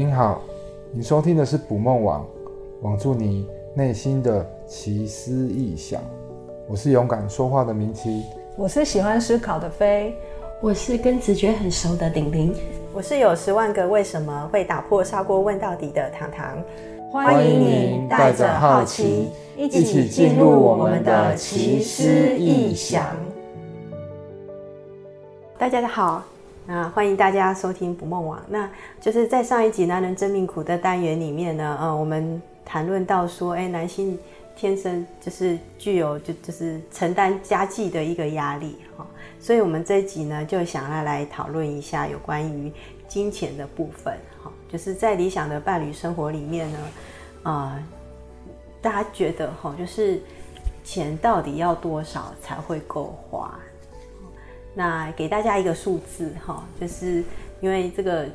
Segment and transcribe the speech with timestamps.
[0.00, 0.40] 您好，
[0.92, 2.26] 你收听的是捕梦网，
[2.80, 6.00] 网住你内心的奇思异想。
[6.66, 8.24] 我是勇敢说话的明奇，
[8.56, 10.14] 我是喜欢思考的飞，
[10.62, 12.54] 我是跟直觉很熟的顶顶，
[12.94, 16.56] 我是有十万个为什么会打破砂锅问到底的糖糖。
[17.12, 22.08] 欢迎您带着好奇，一起进入我们的奇思
[22.38, 23.04] 异想。
[25.58, 26.24] 大家好。
[26.66, 28.40] 那，欢迎大家收听捕梦网。
[28.48, 28.68] 那
[29.00, 34.16] 就是在上一集“男人真命苦”的单元里面呢，呃，我们谈论到说，哎，男性
[34.54, 39.04] 天生就是具有就就是承担家计的一个压力哈，
[39.40, 42.70] 所以我们这一集呢，就想要来讨论一下有关于
[43.08, 46.78] 金钱的部分哈，就是在理想的伴侣生活里面呢，
[47.42, 47.84] 呃，
[48.80, 50.20] 大家觉得哈，就是
[50.84, 53.58] 钱到底要多少才会够花？
[54.74, 57.24] 那给大家一个数字哈，就是
[57.60, 58.26] 因为这个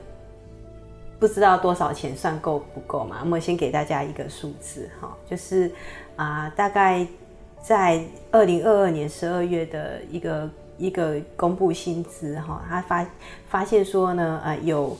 [1.18, 5.72] 不知道多少钱算够不够嘛，我们先给大家一个数字哈，就是
[6.18, 7.08] 啊，大概
[7.62, 13.08] 在二零二二年十二月的一个一个公布薪资哈，他发
[13.48, 14.96] 发现说呢，呃，有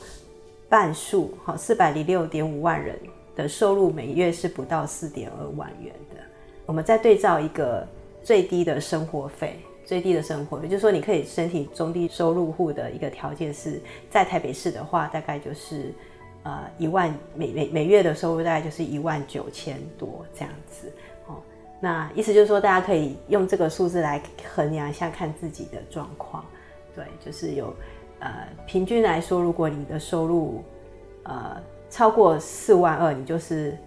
[0.70, 2.98] 半数哈四百零六点五万人
[3.36, 6.20] 的收入每月是不到四点二万元的，
[6.64, 7.86] 我们再对照一个
[8.24, 9.60] 最低的生活费。
[9.86, 15.94] 最低的生活，也就是说，你可以申请中低收入户的一个条件是在台北市的话，大概就是
[16.42, 20.92] 呃一万每每每月的收入大概就是一万九千多这样子
[21.28, 21.36] 哦。
[21.78, 24.20] 那意思就是说，大家可以用这个数字来
[24.52, 26.44] 衡量一下，看自己的状况。
[26.92, 27.72] 对，就是有
[28.18, 28.28] 呃
[28.66, 30.64] 平均来说，如果你的收入
[31.22, 33.78] 呃超过四万二，你就是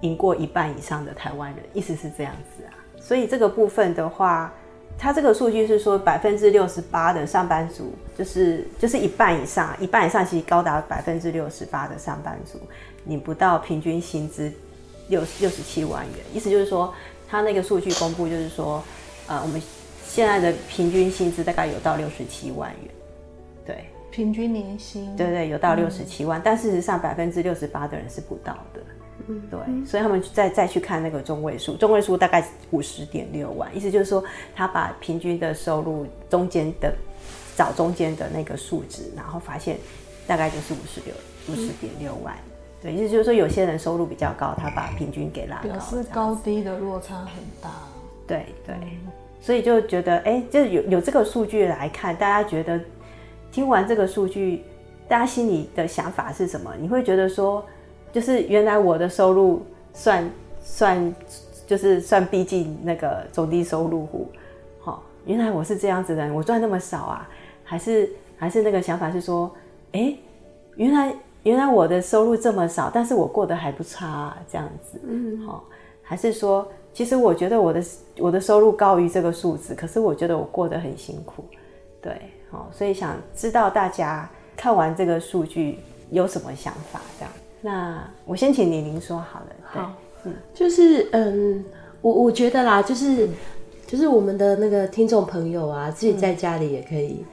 [0.00, 2.74] 赢过一半以上的台湾人，意思是这样子啊。
[2.98, 4.52] 所以这个部分的话。
[4.98, 12.58] 他这个数据是说，百分之六十八的上班族，就是就是一半以上，一半以上其实高达百分之六十八的上班族，
[13.02, 14.52] 你不到平均薪资
[15.08, 16.24] 六六十七万元。
[16.32, 16.94] 意思就是说，
[17.28, 18.80] 他那个数据公布就是说，
[19.26, 19.60] 呃，我们
[20.04, 22.94] 现在的平均薪资大概有到六十七万元，
[23.66, 28.80] 对，平均年薪，对对，有到六十七万，嗯、但事实上百分之六十八的人是不到的。
[29.28, 34.22] 嗯，对，所以他们再再去看那个中位数，中位数大概五十点六万，意思就是说，
[34.54, 36.92] 他把平均的收入中间的
[37.56, 39.76] 找中间的那个数值，然后发现
[40.26, 41.14] 大概就是五十六
[41.48, 42.34] 五十点六万。
[42.82, 47.70] 对，意思就是说，有些人收入比较高，他把平均给拉高，表示高低的落差很大。
[48.26, 48.74] 对对，
[49.40, 52.80] 所以就觉得，哎，就有有这个数据来看，大家觉得
[53.52, 54.64] 听完这个数据，
[55.06, 56.74] 大家心里的想法是什么？
[56.80, 57.64] 你会觉得说？
[58.12, 59.62] 就是原来我的收入
[59.94, 60.30] 算
[60.62, 61.14] 算
[61.66, 64.28] 就是算逼近那个中低收入户，
[64.80, 67.28] 好，原来我是这样子的人，我赚那么少啊？
[67.64, 69.50] 还是还是那个想法是说，
[69.92, 70.14] 哎，
[70.76, 71.14] 原来
[71.44, 75.64] 原来我的收入这么少，但是我过得还不差啊，这样子，嗯，好，
[76.02, 77.82] 还是说，其实我觉得我的
[78.18, 81.44] 我的收入高于这个数字，可是我觉得我过得很辛苦，
[82.02, 85.78] 对，好，所以想知道大家看完这个数据
[86.10, 87.32] 有什么想法，这样。
[87.64, 89.46] 那我先请李玲说好了。
[89.62, 91.64] 好，嗯，就是嗯，
[92.00, 93.34] 我我觉得啦，就是、嗯、
[93.86, 97.24] 就是我们的那个听众朋友啊，自己在家里也可以，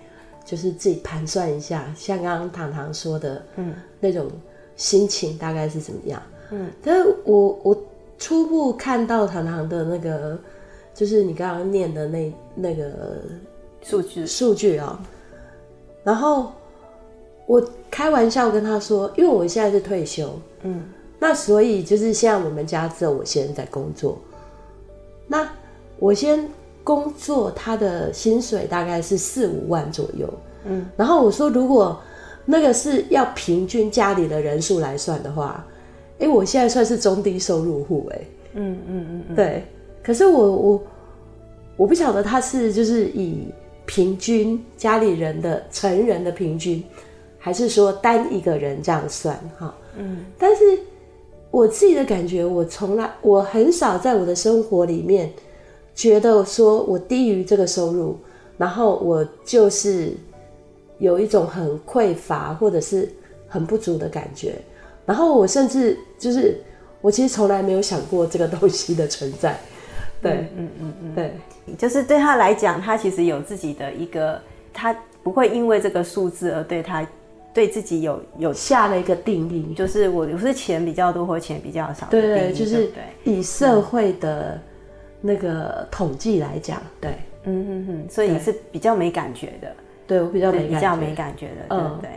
[0.45, 4.27] 就是自己盘算一下，嗯、像刚刚糖糖说的，嗯，那种
[4.75, 6.21] 心情大概是怎么样？
[6.51, 7.83] 嗯，但是我我
[8.19, 10.39] 初步看到糖糖的那个，
[10.93, 13.23] 就是你刚刚念的那那个
[13.81, 15.03] 数据数据啊，
[16.03, 16.51] 然后。
[17.49, 20.83] 我开玩笑跟他说，因为我现在是退休，嗯，
[21.17, 24.19] 那所以就是现在我们家只有我先在工作，
[25.25, 25.49] 那
[25.97, 26.47] 我先
[26.83, 30.31] 工作，他的薪水大概是四五万左右，
[30.65, 31.99] 嗯，然后我说如果
[32.45, 35.65] 那个是要平均家里的人数来算的话，
[36.19, 38.21] 哎，我现在算是中低收入户，哎，
[38.53, 39.63] 嗯嗯嗯嗯，对，
[40.03, 40.83] 可是我我
[41.77, 43.47] 我不晓得他是就是以
[43.87, 46.83] 平均家里人的成人的平均。
[47.41, 50.77] 还是说单一个人这样算哈，嗯，但是
[51.49, 55.31] 我自己的感觉，我从来我很少在我的生活里面
[55.95, 58.17] 觉得说我低于这个收入，
[58.57, 60.13] 然后我就是
[60.99, 63.09] 有一种很匮乏或者是
[63.47, 64.55] 很不足的感觉，
[65.05, 66.61] 然后我甚至就是
[66.99, 69.57] 我其实从来没有想过这个东西的存在，
[70.21, 71.15] 对，嗯嗯嗯，嗯。
[71.15, 71.33] 对，
[71.77, 74.39] 就是对他来讲，他其实有自己的一个，
[74.73, 74.93] 他
[75.23, 77.07] 不会因为这个数字而对他。
[77.53, 82.07] 对自己有有下了一个定义，就是我我是钱比较多或钱比较少。
[82.09, 82.91] 对对，就是
[83.23, 84.59] 以社会的
[85.21, 87.11] 那个统计来讲，对，
[87.45, 89.75] 嗯嗯嗯，所以你是比较没感觉的。
[90.07, 92.09] 对，我比较没比较没感觉的，对不对？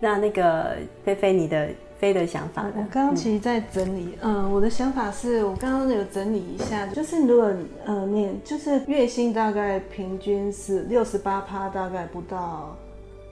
[0.00, 2.64] 那那个菲菲，你的菲的想法？
[2.76, 7.52] 我刚刚其实在整理，嗯、呃，我的想法是我刚刚有整理一下，就是如果
[7.84, 12.76] 呃你就是月薪大概平均是六十八趴，大概不到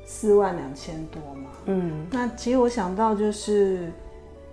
[0.07, 1.51] 四万两千多嘛。
[1.67, 3.93] 嗯，那其实我想到就是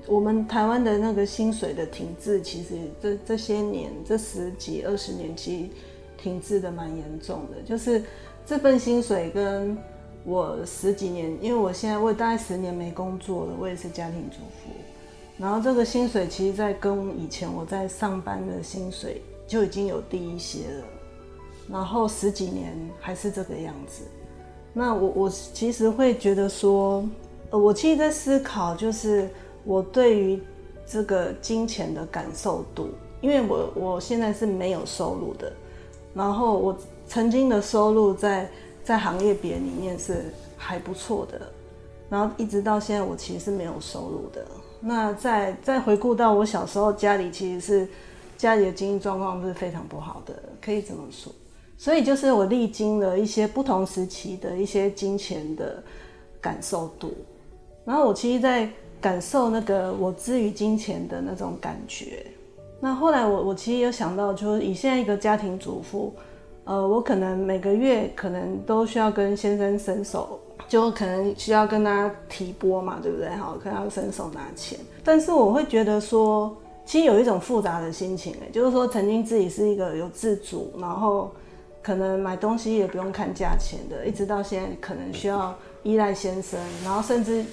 [0.05, 5.69] 我们台湾的那个薪水的停滞，其实这这些年这十几二十年其实
[6.17, 8.03] 停滞的蛮严重的，就是
[8.45, 9.77] 这份薪水跟。
[10.25, 14.71] 我十几年，因为我现在我也大概十年没工作了，我也是家庭主妇。
[15.37, 20.85] 然后这个薪水其实，在跟以前我在上班的薪水就已经有低一些了。
[21.69, 24.05] 然后十几年还是这个样子。
[24.73, 27.07] 那我我其实会觉得说，
[27.51, 29.29] 呃，我其实在思考，就是
[29.63, 30.41] 我对于
[30.85, 32.89] 这个金钱的感受度，
[33.21, 35.51] 因为我我现在是没有收入的。
[36.13, 36.77] 然后我
[37.07, 38.49] 曾经的收入在。
[38.85, 40.25] 在行业别里面是
[40.57, 41.39] 还不错的，
[42.09, 44.45] 然后一直到现在，我其实是没有收入的。
[44.81, 47.87] 那再再回顾到我小时候，家里其实是
[48.37, 51.31] 家里的经济状况是非常不好的，可以这么说。
[51.83, 55.83] 所以就是我历经了一些不同时期的一些金钱的
[56.39, 57.13] 感受度，
[57.83, 58.69] 然后我其实，在
[59.01, 62.25] 感受那个我之于金钱的那种感觉。
[62.79, 66.13] 那后来我我其实有想到，就是以现在一个家庭主妇。
[66.63, 70.39] 呃，我可能每个月可能都需要跟先生伸手，
[70.69, 73.27] 就可能需要跟他提拨嘛，对不对？
[73.31, 74.79] 好，可能要伸手拿钱。
[75.03, 76.55] 但是我会觉得说，
[76.85, 81.29] 其实有一种复杂的心情，哎，就是说曾经自己是一个有自主，然后
[81.83, 85.53] 可能买东西也不用看价钱的，一直到现在可能需要
[85.83, 87.45] 依赖先生，然后甚至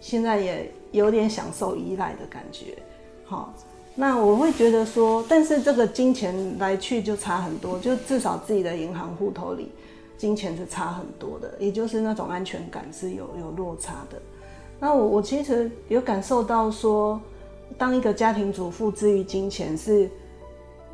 [0.00, 2.76] 现在也有点享受依赖的感觉，
[3.24, 3.54] 好。
[3.96, 9.70] 那我会觉得说，但是这个金钱来去就差很多，就至少自己的银行户头里，
[10.18, 14.20] 金钱是差很多的，也就是那种安全感是有有落差的。
[14.80, 17.20] 那我我其实有感受到说，
[17.78, 20.10] 当一个家庭主妇之于金钱是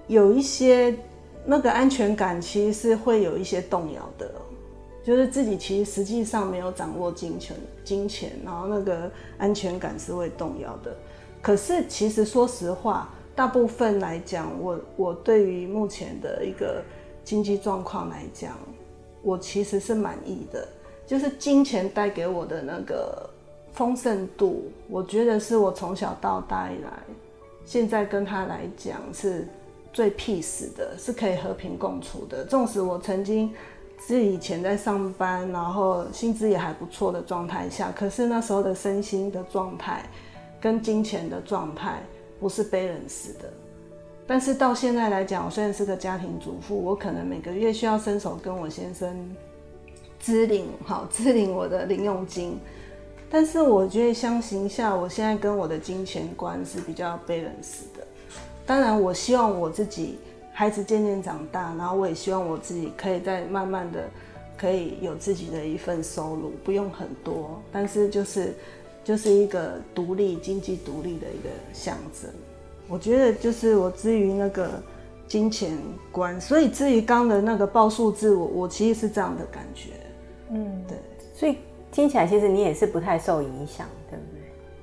[0.07, 0.95] 有一些
[1.51, 4.31] 那个安全感，其实是会有一些动摇的，
[5.03, 10.97] 就是自己其实实际上没有掌握金钱，金钱，然后那个安全感是会动摇的。
[11.43, 16.81] 可是，其实说实话，大部分来讲，我我对于目前的一个
[17.25, 18.57] 经济状况来讲，
[19.21, 20.69] 我其实是满意的。
[21.05, 23.29] 就是金钱带给我的那个
[23.73, 26.93] 丰盛度，我觉得是我从小到大以来，
[27.65, 29.49] 现在跟他来讲是
[29.93, 32.45] 最 peace 的，是可以和平共处的。
[32.45, 33.53] 纵使我曾经
[34.07, 40.03] 是以前在上班，然后薪资也还不错的状态下，可是那时候的身心的状态。
[40.63, 42.03] 跟金钱的状态
[42.39, 43.51] 不是 balance 的，
[44.27, 49.35] 但是到现在来讲，我虽然是个家庭主妇，我可能每个月需要伸手跟我先生
[50.19, 52.61] 支领，好支领我的零用金，
[53.31, 57.90] 但是我觉得相形下，我现在跟我的金钱观是比较 balance 的。
[58.71, 60.17] 当然，我希望我自己
[60.53, 64.05] 孩子渐渐长大，然后我也希望我自己可以再慢慢的
[64.57, 68.55] 可以有自己的一份收入，不用很多，但是就是。
[69.03, 72.31] 就是一个独立、经济独立的一个象征。
[72.87, 74.71] 我觉得就是我至于那个
[75.27, 75.77] 金钱
[76.13, 79.93] 观，所以至于刚的那个报数字，我我其实是这样的感觉。
[80.51, 80.99] 嗯，对。
[81.35, 81.57] 所以
[81.91, 84.25] 听起来其实你也是不太受影响，对不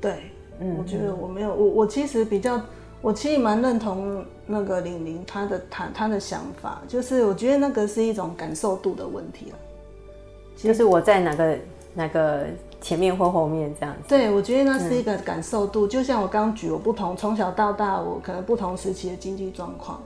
[0.01, 0.11] 对？
[0.11, 0.23] 对，
[0.61, 2.59] 嗯，我觉得我没有，我我其实比较，
[3.07, 9.57] 我其实蛮认同那个玲玲她的她她的想法，就是我觉得那个是一种感受度的问题了。
[10.57, 11.57] 就是我在哪个
[11.93, 12.45] 哪个。
[12.79, 15.87] 前面或后面这样子，对，我觉得那是一个感受度。
[15.87, 19.99] 嗯、就像我刚刚举，我不同从小到大，我可能不同时期的经济状况，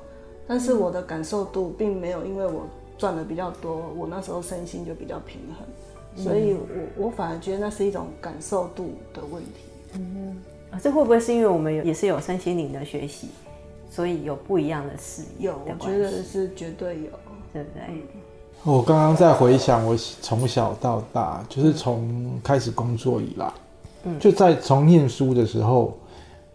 [0.48, 2.66] 但是我的感受度并没有因为我
[2.98, 6.54] 赚的比较多，我那时候身心就比较平衡，所以
[6.96, 9.66] 我我反而觉得那是一种感受度的问题。
[9.96, 13.28] 嗯，啊，这会不会是因为我们也是有身心灵的学习，
[13.90, 15.48] 所以有不一样的视野？
[15.48, 17.10] 有，我觉得是绝对有，
[17.54, 17.84] 对不对？
[17.90, 18.02] 嗯
[18.64, 23.52] 我刚刚在回想，我从小到大，就是从开始工作以来，
[24.04, 25.98] 嗯，就在从念书的时候，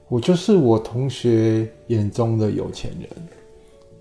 [0.08, 3.10] 我就是我同学眼中的有钱人，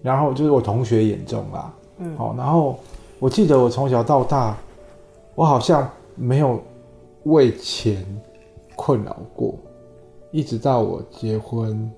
[0.04, 2.78] 然后就是我同学眼中啦，嗯，好，然后
[3.18, 4.56] 我记得我从小到大，
[5.34, 6.62] 我好像没有
[7.24, 8.06] 为钱
[8.76, 9.56] 困扰过，
[10.36, 11.90] 一直到我结婚、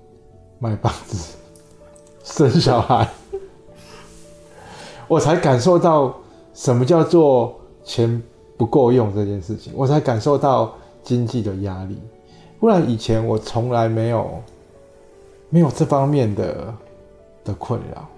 [0.60, 1.36] 买房子、
[2.22, 3.08] 生小孩。
[5.08, 6.14] 我才感受到
[6.54, 8.22] 什么叫做钱
[8.56, 12.00] 不够用这件事情，我才感受到经济的压力。
[12.60, 14.30] 不然以前我从来没有
[15.50, 16.72] 没有这方面的
[17.42, 18.08] 的困扰。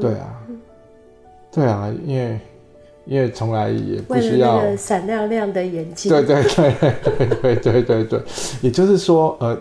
[0.00, 0.40] 对啊，
[1.52, 2.40] 对啊，因为
[3.08, 6.12] 因为从来也不需要闪亮亮的眼睛。
[6.12, 8.20] 对对对对对对对对，
[8.60, 9.58] 也就是说，呃，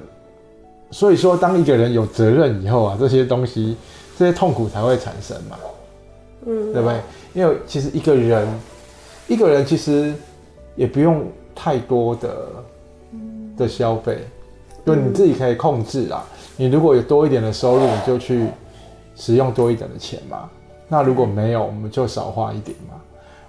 [0.92, 3.78] 所以说，当一个人有责任以后啊，这些东西，
[4.20, 5.58] 这些痛苦才会产生嘛，
[6.46, 7.00] 嗯，对不对？
[7.34, 8.46] 因为其实一个人，
[9.30, 10.14] 一个人其实
[10.76, 11.24] 也不用
[11.56, 12.48] 太多的
[13.56, 14.18] 的消费，
[14.86, 16.22] 就你自己可以控制啦。
[16.58, 18.46] 你如果有多一点的收入，你就去
[19.16, 20.50] 使用多一点的钱嘛。
[20.90, 22.96] 那如果没有，我们就少花一点嘛。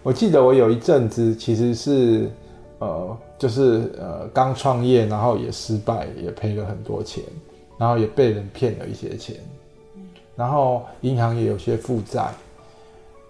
[0.02, 2.30] 我记得我有一阵子其实是，
[2.78, 7.22] 呃，就是呃刚创业，然后也失败，也赔了很多钱，
[7.76, 9.36] 然后也被人骗了一些钱，
[10.36, 12.30] 然后银行也有些负债。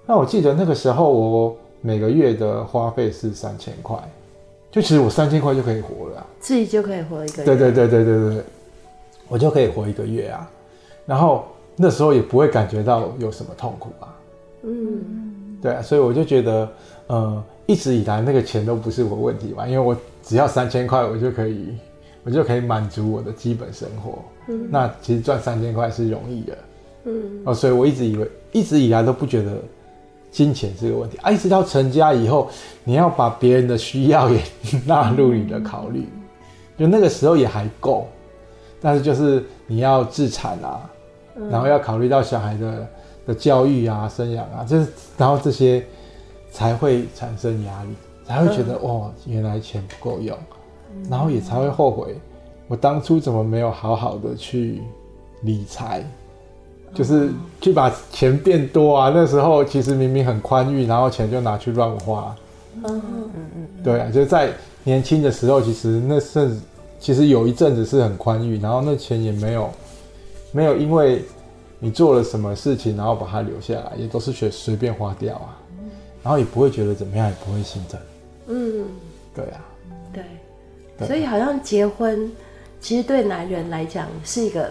[0.06, 3.96] 那我记得那个时候我每个月的花费是三千块，
[4.70, 7.44] 就其实我三千块就可以活了，自己就可以活一个月。
[7.44, 8.44] 对对对对对对，
[9.28, 10.48] 我就可以活一个月啊。
[11.06, 14.14] 然后那时候也不会感觉到有什么痛苦啊。
[14.62, 15.27] 嗯。
[15.60, 16.68] 对啊，所以我就觉得，
[17.08, 21.76] 呃，一直以来那个钱都不是我问题嘛，因为我只要三千块，我就可以，
[22.22, 24.22] 我就可以满足我的基本生活。
[24.48, 26.58] 嗯，那其实赚三千块是容易的。
[27.04, 29.56] 嗯，哦，所以我一直以为，一直以来都不觉得
[30.30, 31.30] 金钱是个问题啊。
[31.30, 32.48] 一直到成家以后，
[32.84, 34.40] 你要把别人的需要也
[34.86, 36.06] 纳入你的考虑，
[36.78, 38.06] 就那个时候也还够，
[38.80, 40.88] 但是就是你要自产啊，
[41.50, 42.86] 然后要考虑到小孩的。
[43.28, 44.86] 的教育啊，生养啊，就是
[45.18, 45.84] 然后这些
[46.50, 47.90] 才会产生压力，
[48.26, 50.34] 才会觉得、嗯、哦，原来钱不够用，
[51.10, 52.16] 然后也才会后悔，
[52.68, 54.80] 我当初怎么没有好好的去
[55.42, 56.02] 理财，
[56.94, 57.28] 就是
[57.60, 59.12] 去把钱变多啊。
[59.14, 62.34] 那时候其实明明很宽裕，然后钱就拿去乱花。
[62.76, 64.50] 嗯嗯嗯，对啊，就在
[64.84, 66.58] 年轻的时候，其实那阵
[66.98, 69.68] 其实有一阵子是很宽裕，然后那钱也没有
[70.50, 71.22] 没有因为。
[71.80, 75.56] 你做了什么事情，然后把它留下来，也都是随随便花掉啊，
[76.22, 78.00] 然后也不会觉得怎么样，也不会心疼。
[78.48, 78.84] 嗯，
[79.34, 79.60] 对啊，
[80.12, 80.24] 对，
[80.98, 82.30] 对，所以好像结婚，
[82.80, 84.70] 其实对男人来讲是一个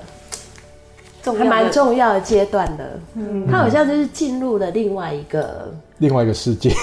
[1.24, 3.00] 还蛮重要的阶段的。
[3.16, 6.74] 嗯，他好像就是进入了另外一个另外一个世界，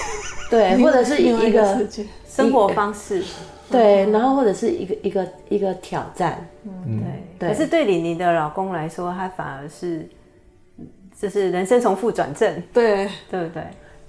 [0.50, 1.86] 对， 或者是一个，一个
[2.28, 3.22] 生活方式。
[3.74, 7.02] 对，然后或者是一个一个一个挑战，嗯，
[7.38, 7.48] 对。
[7.48, 10.08] 可是对你你的老公来说，他反而是，
[11.20, 13.62] 就是人生从负转正，对对不对？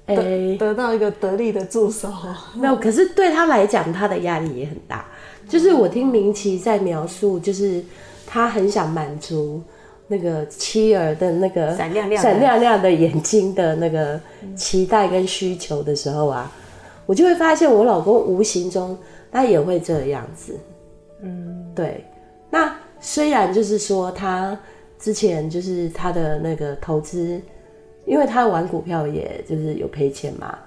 [0.08, 2.12] 得、欸、得到一个得力的助手，
[2.56, 2.76] 没有。
[2.76, 5.04] 可是对他来讲，他的压力也很大。
[5.50, 7.84] 就是我听明琦在描述，就是
[8.28, 9.62] 他很想满足
[10.08, 14.20] 那个妻儿的那个闪亮亮、闪亮亮的眼睛的那个
[14.56, 16.52] 期待跟需求的时候啊，
[17.06, 18.98] 我就会发现我老公无形中。
[19.36, 20.58] 他也会这样子，
[21.20, 22.06] 嗯，对。
[22.50, 24.58] 那虽然就是说，他
[24.98, 27.42] 之前就是他的那个投资，
[28.06, 30.58] 因为他玩股票，也就是有赔钱嘛。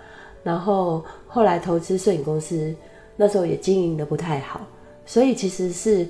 [0.42, 2.74] 然后后来投资摄影公司，
[3.16, 4.60] 那时候也经营的不太好，
[5.06, 6.06] 所以其实是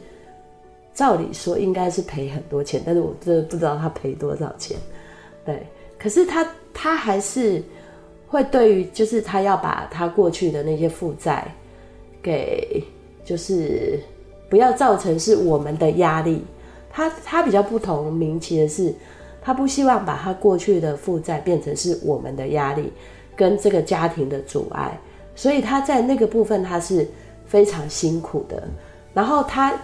[0.93, 4.77] 照理说应该是赔很多钱，但是我真的不知道他赔多少钱。
[5.45, 5.65] 对，
[5.97, 7.63] 可是他他还是
[8.27, 11.47] 会对于，就是他要把他过去的那些负债。
[12.23, 12.83] 给
[13.25, 14.01] 就是
[14.49, 16.43] 不要造成是我们的压力，
[16.91, 18.95] 他他比较不同明琦的是，
[19.43, 22.93] 他不希望把他过去的负债变成是我们的压力
[23.37, 24.99] 跟这个家庭的阻碍，
[25.35, 27.07] 所以他在那个部分他是
[27.47, 28.67] 非常辛苦的。
[29.13, 29.75] 然后他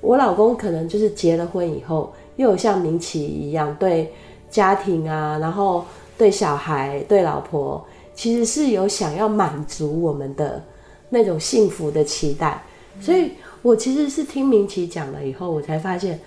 [0.00, 4.12] 我老公可能就是结了婚以后，又有像明琦一样对
[4.50, 5.84] 家庭啊，然后
[6.18, 7.82] 对小孩对老婆，
[8.14, 10.62] 其实是有想要满足我们的。
[11.10, 12.62] 那种幸福的期待，
[13.00, 16.18] 所以我其实是听明琦讲了以后，我才发现，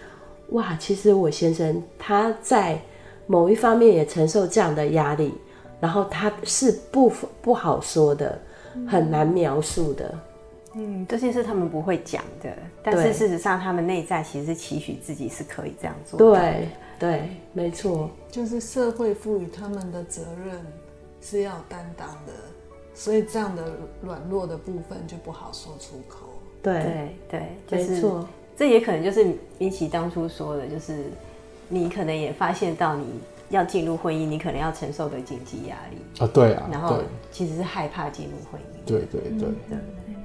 [0.49, 2.79] 哇，其实我先生他在
[3.25, 5.33] 某一方面也承受这样的压力，
[5.79, 7.11] 然后他是不
[7.41, 8.37] 不好说的，
[8.87, 10.13] 很难描述的。
[10.75, 12.49] 嗯，这些是他们不会讲的，
[12.83, 16.39] 但是事实上他们内在其实是期许自己是可以这样做的。
[16.39, 16.67] 对
[16.99, 20.59] 对，没错，就是社会赋予他们的责任
[21.21, 22.33] 是要担当的。
[22.93, 26.27] 所以这样的软弱的部分就不好说出口。
[26.61, 28.27] 对对对，没错。
[28.55, 31.05] 这也可能就是明奇当初说的，就是
[31.67, 33.05] 你可能也发现到你
[33.49, 36.69] 要进入婚姻，你可能要承受的经济压力啊，对啊。
[36.71, 36.99] 然后
[37.31, 38.87] 其实是害怕进入婚姻。
[38.87, 39.77] 对对对对。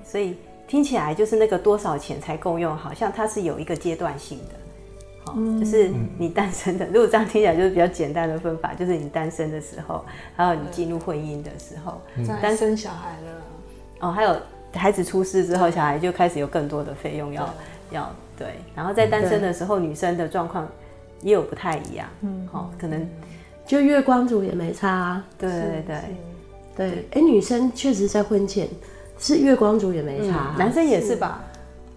[0.04, 4.54] 所以听起来就是那个多少钱才够用，好像它是有一个阶段性的。
[5.36, 10.04] 嗯、就是你单身的，如果这样听起来就是比较简单的分法， 就是你单身的时候，
[10.36, 12.00] 还有你进入婚姻的时候，
[12.40, 13.42] 单身小孩了，
[14.00, 14.36] 哦，还有
[14.72, 17.54] 孩子出世之后，小孩就开始有更多的费用要
[17.90, 20.66] 要对，然后在单身的时候，女生的状况
[21.22, 23.08] 也有不太一样，嗯，好，可能
[23.66, 25.96] 就月光族也没差，啊，对对对。
[26.76, 28.68] 对，哎、欸，女生确实在婚前
[29.18, 31.44] 是月光族也没差，嗯、男生也是吧？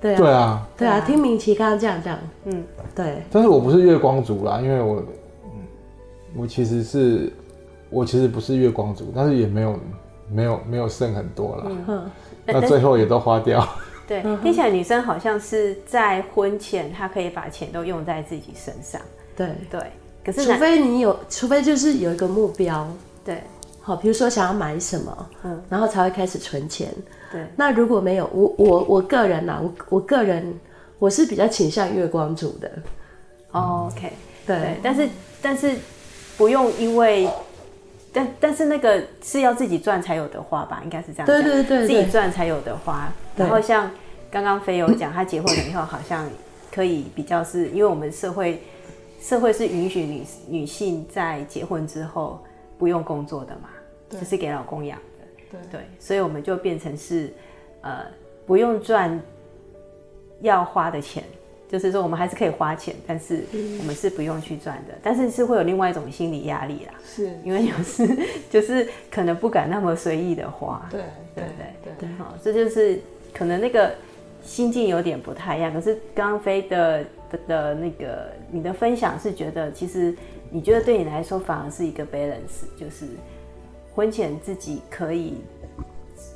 [0.02, 1.00] 对啊，对啊，对啊。
[1.02, 2.64] 听明琪刚刚这样讲，嗯，
[2.96, 3.22] 对。
[3.32, 5.04] 但是我不是月光族啦，因为我，
[5.46, 5.52] 嗯，
[6.36, 7.32] 我其实是，
[7.90, 9.80] 我其实不是月光族，但是也没有，
[10.30, 11.64] 没有，没有剩很多啦。
[11.88, 12.12] 嗯，
[12.46, 13.66] 那最后也都花掉。
[14.08, 19.00] 对，听起来女生好像是在婚前，她可以把钱都用在自己身上。
[19.38, 19.80] 对对，
[20.26, 22.88] 可是除非你有，除非就是有一个目标。
[23.24, 23.42] 对。
[23.84, 26.94] 好，比如说想要买什么，嗯，然后才会开始存钱。
[27.32, 30.54] 对，那如果没有，我我我个人呐、啊，我我个人
[31.00, 32.72] 我是比较倾向月光族的。
[33.52, 34.12] 哦、OK，
[34.46, 35.10] 对，对，但是
[35.42, 35.76] 但是
[36.38, 37.30] 不用因为，
[38.14, 40.82] 但但是那个是要自己赚才有的花吧？
[40.84, 41.28] 应该是这样讲。
[41.28, 43.12] 对对对，对，自己赚才有的花。
[43.36, 43.90] 然后像
[44.30, 46.30] 刚刚飞有讲，他结婚了以后好像
[46.72, 48.62] 可以比较是，因为我们社会
[49.22, 52.40] 社会是允许女女性在结婚之后。
[52.82, 53.70] 不用工作的嘛，
[54.10, 55.04] 就是给老公养的。
[55.52, 57.32] 对对，所以我们就变成是，
[57.82, 58.06] 呃，
[58.46, 59.20] 不用赚
[60.42, 61.24] 要花的钱，
[61.70, 63.44] 就是说我们还是可以花钱，但是
[63.80, 66.94] 我们是不用去赚的，但是是会有另外一种心理压力啦。
[67.06, 68.08] 是，因为有时
[68.50, 70.88] 就是可能不敢那么随意的花。
[70.90, 71.02] 对
[71.36, 71.44] 对
[71.84, 73.00] 对对，好，这就是
[73.34, 73.94] 可能那个
[74.42, 75.74] 心境有点不太一样。
[75.74, 80.16] 可是刚刚飞的的的那个你的分享是觉得其实。
[80.54, 83.06] 你觉得对你来说反而是一个 balance，就是
[83.96, 85.36] 婚前自己可以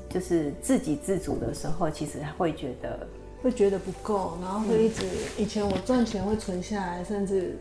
[0.09, 3.07] 就是自给自足的时候，其实会觉得
[3.41, 7.57] 会觉得不够，然后会一直、嗯、以前我赚钱会存下来，甚至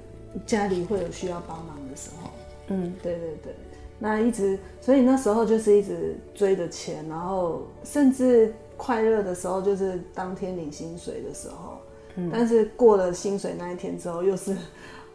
[0.46, 2.30] 家里会有需要帮忙的时候，
[2.68, 3.54] 嗯，对对对，
[3.98, 11.78] 那一直所以那时候就是一直追着钱，然后甚至快乐的时候就是当天领薪水的时候，
[12.16, 14.56] 嗯，但是过了薪水那一天之后又是。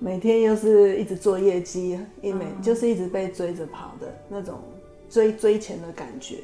[0.02, 4.58] 每天又是一直做业绩，一每就是一直被追着跑的那种
[5.10, 6.38] 追追钱的感觉，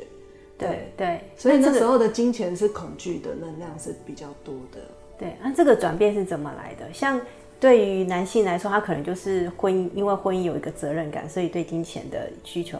[0.57, 4.81] 对对，所以那时候的金钱是恐惧的能量是比较多的。
[5.17, 6.91] 对，那这个转变是怎么来的？
[6.91, 7.19] 像
[7.57, 12.77] 对于男性来说，他可能就是婚姻，因为婚姻有一个责任感，所以对金钱的需求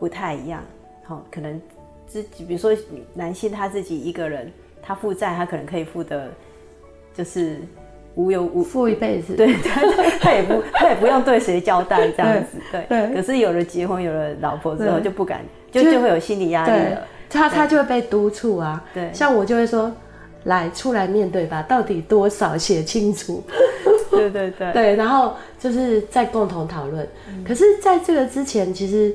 [0.00, 0.64] 不太一样。
[1.04, 1.62] 好，可能
[2.08, 2.76] 自己，比如说
[3.14, 4.52] 男性他自己一个人，
[4.82, 6.28] 他负债，他可能可以付的，
[7.14, 7.58] 就是。
[8.14, 9.80] 无忧无富一辈子，对， 他
[10.20, 12.84] 他也不他也不用对谁交代这样子，对。
[12.88, 17.02] 对，可是有了结婚，有了老婆之后，就不敢，就就会有心理压力了。
[17.28, 18.84] 他他就会被督促啊。
[18.92, 19.90] 对，像我就会说，
[20.44, 23.42] 来出来面对吧，到底多少写清楚。
[24.10, 27.08] 对对对 对，然后就是再共同讨论。
[27.46, 29.14] 可是在这个之前，其实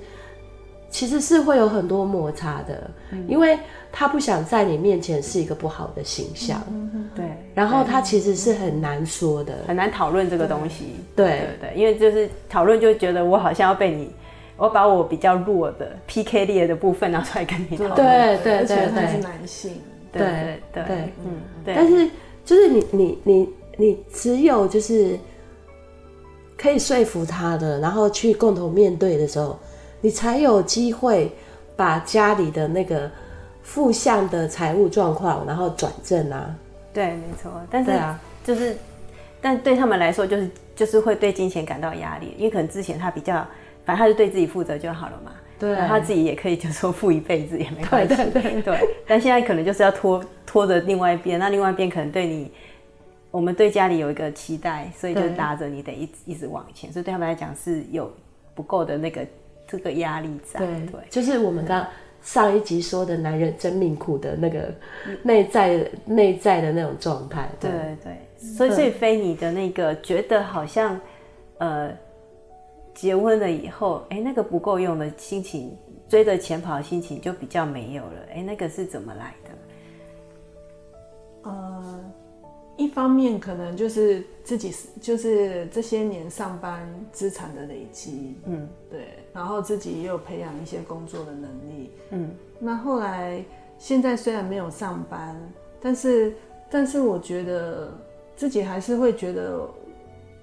[0.89, 2.89] 其实是会有很多摩擦的，
[3.27, 3.57] 因为。
[3.97, 6.61] 他不想在你面前是一个不好的形象，
[7.15, 7.25] 对。
[7.55, 10.97] 然后他其实是很难说的，很难讨论这个东西。
[11.15, 14.11] 对对对，因为就是讨论就觉得我好像要被你，
[14.57, 17.95] 我把我比较弱的 PK 列的部分拿出来跟你讨论。
[17.95, 19.71] 对对对对，是男性。
[20.11, 20.21] 对
[20.71, 21.73] 对对，嗯对。
[21.73, 22.07] 但是
[22.43, 25.17] 就是你你你你只有就是
[26.57, 29.57] 可以说服他的，然后去共同面对的时候，
[30.01, 31.31] 你才有机会
[31.75, 33.09] 把家里的那个。
[33.67, 36.55] 负向的财务状况，然后转正啊？
[36.95, 37.51] 对，没错。
[37.69, 38.75] 但是啊，就是，
[39.41, 43.45] 但对他们来说，就是就是会对金钱感到压力，因为可能之前他比较，
[43.83, 45.33] 反正他就对自己负责就好了嘛。
[45.59, 45.75] 对。
[45.75, 48.15] 他自己也可以就说富一辈子也没关系。
[48.15, 48.89] 对对对对。
[49.05, 52.49] 但现在可能就是要拖拖着另外一边，那另外一边可能对你，
[53.29, 58.09] 我们对家里有一个期待，所以就拉着你得一直一直往前，所以对他们来讲是有
[58.53, 59.27] 不够的那个
[59.67, 60.61] 这个压力在。
[60.61, 61.85] 对对，就是我们刚。
[62.25, 64.73] 上一集说的男人真命苦的那个
[65.21, 67.69] 内在内在的那种状态，对。
[67.69, 70.99] 对对，所以所以菲你的那个觉得好像
[71.59, 71.95] 呃
[72.95, 75.77] 结婚了以后，哎那个不够用的心情，
[76.09, 79.51] 追着钱跑的心情就比较没有了，哎那个是怎么来的？
[81.43, 82.11] 呃，
[82.77, 89.07] 一方面可能就是自己就是这些年上班资产的累积，嗯，对。
[89.33, 93.43] 然后自己也有培养一些工作的能力，嗯，那后来
[93.77, 95.35] 现在虽然没有上班，
[95.81, 96.33] 但是
[96.69, 97.93] 但是我觉得
[98.35, 99.59] 自己还是会觉得，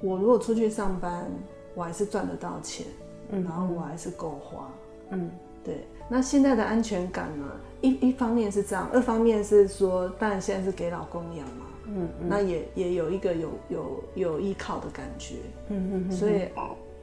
[0.02, 1.26] 我如果出去上班，
[1.74, 2.86] 我还是赚得到钱，
[3.30, 4.70] 嗯，然后我还是够花，
[5.10, 5.30] 嗯，
[5.64, 5.86] 对。
[6.08, 7.46] 那现在的安全感呢？
[7.80, 15.36] 一一方面是这样，二方面是说，当然现在是给老公养嘛，嗯，嗯，那也也有一个有有有依靠的感觉，
[15.68, 16.48] 嗯嗯，嗯，所以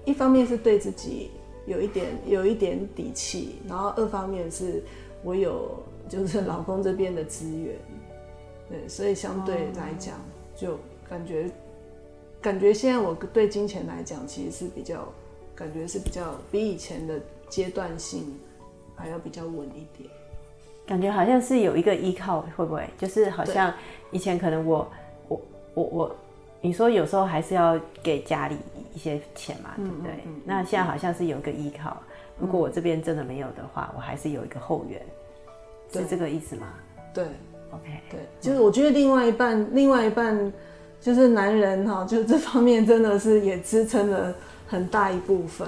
[0.05, 1.31] 一方面是对自己。
[1.65, 4.81] 有一点有一点底气，然后二方面是
[5.23, 7.75] 我有就是老公这边的资源，
[8.67, 10.15] 对，所以相对来讲
[10.55, 11.47] 就感觉
[12.41, 15.07] 感觉现在我对金钱来讲其实是比较
[15.53, 18.33] 感觉是比较比以前的阶段性
[18.95, 20.09] 还要比较稳一点。
[20.89, 22.83] 感觉好像是有一个依靠，会不会？
[22.97, 23.71] 就是好像
[24.09, 24.91] 以前可能我
[25.27, 25.41] 我
[25.75, 26.15] 我我，
[26.61, 28.57] 你说有时候还是要给家里
[28.95, 30.11] 一些钱嘛，对不对？
[30.13, 31.95] 嗯嗯嗯、那现在好像是有一个依靠，
[32.39, 34.99] 如果我这边真的没有的话，我还是有一个后援，
[35.93, 36.65] 是这个意思吗？
[37.13, 37.23] 对
[37.69, 40.51] ，OK，对，就是我觉得另外一半，另外一半
[40.99, 44.33] 就是男人哈，就这方面真的是也支撑了
[44.65, 45.67] 很大一部分。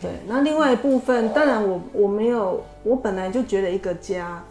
[0.00, 4.44] 对，那另外一部分，当然我我没有，我本来就觉得一个家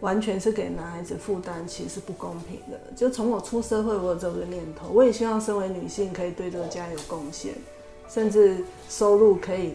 [0.00, 2.78] 完全是给男孩子负担，其实是不公平的。
[2.94, 7.54] 就从我出社会，我有这个念头，我也希望身为女性可以对这个家有贡献，
[8.08, 8.58] 甚至
[8.88, 9.74] 收入可以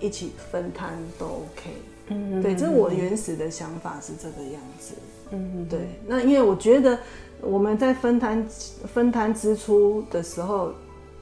[0.00, 1.70] 一起分摊都 OK。
[2.06, 4.94] 嗯，对，这是我原始的想法是这个样子。
[5.30, 5.80] 嗯嗯，对。
[6.06, 6.98] 那因为我觉得
[7.42, 8.48] 我们在分摊
[8.94, 10.72] 分摊支出的时候，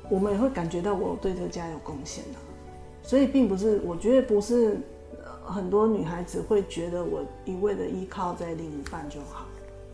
[0.08, 2.38] 我们也会感觉到我对这个家有贡献啊。
[3.06, 4.78] 所以并不是，我觉得不是
[5.44, 9.46] 很多女孩子会觉得我一味的依靠在另一半就好。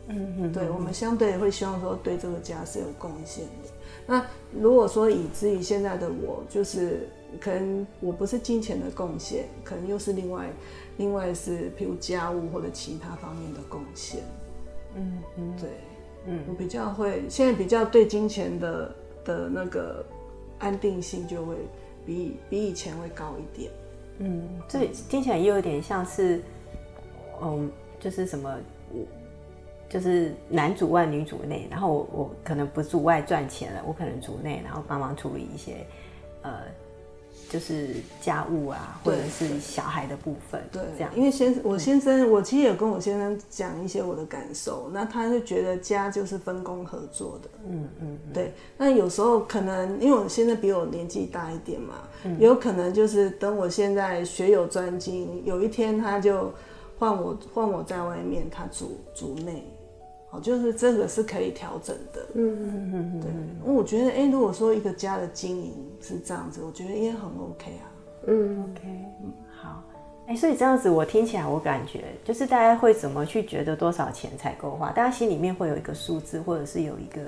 [0.08, 3.70] 嗯嗯，对，我们相对会希望说对这个家是有贡献的。
[4.06, 4.26] 那
[4.58, 7.06] 如果说以至于现在的我，就是
[7.38, 10.50] 可能我不是金钱的贡献，可能又是另外
[10.96, 14.22] 另外是譬如家务或者其他方面的贡献。
[14.96, 15.68] 嗯嗯，对，
[16.28, 20.02] 嗯，我比较会现在比较对金钱的的那个
[20.58, 21.56] 安定性就会。
[22.06, 23.70] 比比以前会高一点，
[24.18, 26.42] 嗯，这听起来也有点像是，
[27.42, 28.54] 嗯，就是什么，
[29.88, 35.86] 就是男主外女主内，然后我我可能不主外赚钱了，我可能主内，然后帮忙处理一些，
[36.42, 36.60] 呃。
[37.52, 37.88] 就是
[38.22, 41.12] 家务啊，或者是小孩的部分，对，这样。
[41.14, 48.54] 因为先我先生，我其实有跟我先生讲一些我的感受，那他就觉得家就是分工合作的，嗯嗯，对。
[48.78, 51.94] 那有时候可能因为我先生比我年纪大一点嘛，
[52.38, 56.50] 有可能就是等我现在学有专精，有一天他就
[56.98, 59.62] 换我换我在外面，他主主内。
[60.32, 63.30] 哦，就是这个是可以调整的，嗯嗯嗯嗯，对，
[63.70, 67.84] 我觉得，哎，如果说一个家的经营是这样子，我觉得也很 OK 啊，
[68.28, 68.80] 嗯，OK，
[69.22, 69.82] 嗯，好，
[70.28, 74.90] 哎，所以这样子我听起来，我感觉就是大家会怎么去觉得多少钱才够花？
[74.90, 77.20] 大家心里面会有一个数字，或者是有一个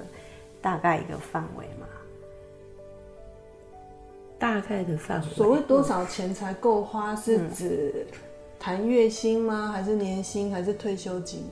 [0.62, 1.86] 大概一个范围吗？
[4.38, 8.06] 大概的范围，所谓多少钱才够花，是指
[8.58, 9.70] 谈月薪吗？
[9.70, 10.50] 还是年薪？
[10.50, 11.44] 还是退休金？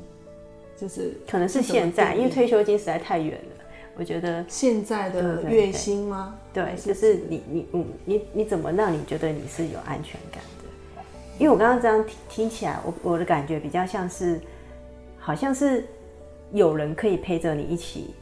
[0.83, 3.65] 就是可能是现在，因为退休金实在太远了。
[3.97, 6.35] 我觉得现在的月薪吗？
[6.53, 11.03] 对，对，对，对，就是你你嗯你你，你怎么让你觉得你是有安全感的？
[11.39, 14.41] 因为我刚刚这样听听起来，我我的感觉比较像是，
[15.21, 15.85] 好像是
[16.53, 18.13] 有人可以陪着你一起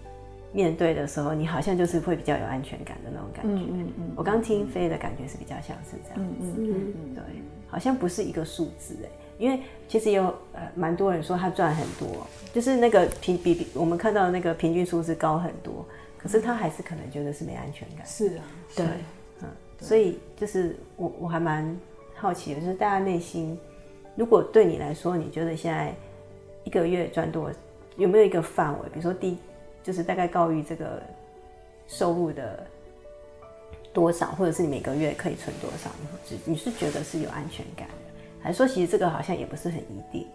[0.53, 3.51] 面对的时候，你好像就是会比较有安全感的那种感觉。
[3.51, 6.47] 嗯嗯，嗯，我刚听飞的感觉是比较像是这样子。
[6.47, 7.23] 嗯嗯嗯，嗯，对，
[7.69, 9.09] 好像不是一个数字哎。
[9.41, 15.85] 因为其实有呃蛮多人说他赚很多，就是那个平比比我们看到的那个平均数字高很多，
[16.19, 18.07] 可是他还是可能觉得是没安全感。
[18.07, 18.45] 是啊，
[18.77, 18.87] 对，
[19.41, 19.49] 嗯，
[19.81, 21.75] 所以就是我我还蛮
[22.15, 23.59] 好奇的，就是大家内心，
[24.15, 25.95] 如果对你来说，你觉得现在
[26.65, 27.51] 一个月赚多，
[27.97, 28.89] 有没有一个范围？
[28.91, 29.39] 比如说低，
[29.83, 31.03] 就是大概高于这个
[31.89, 32.67] 收入的
[33.95, 35.91] 多少，或者是你每个月可以存多少？
[36.29, 37.89] 你你是觉得是有安全感？
[38.43, 40.27] 还说，其实这个好像也不是很一定，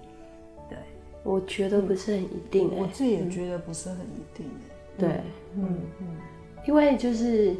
[0.69, 0.77] 对，
[1.23, 4.45] 我觉得不是很一定，我自己也觉得不是很一定，
[4.95, 5.09] 对，
[5.55, 6.07] 嗯嗯，
[6.67, 7.55] 因为就是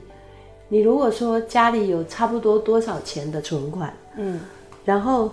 [0.70, 4.40] 你如果说家里有差不多多少钱的存款，嗯，
[4.86, 5.32] 然后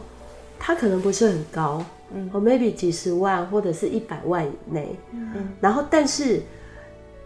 [0.58, 6.40] 它可能不是很高，嗯，或 maybe 几十万或者是一百万以内，嗯，然后但是，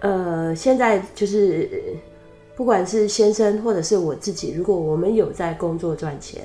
[0.01, 1.97] 呃，现在就是
[2.57, 6.43] 不管是先生或者是我自己，如果我们有在工作赚钱。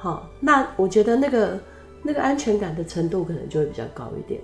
[0.00, 1.58] 好，那我觉得那个
[2.04, 4.40] 那个安全感的程度可能就会比较高一点。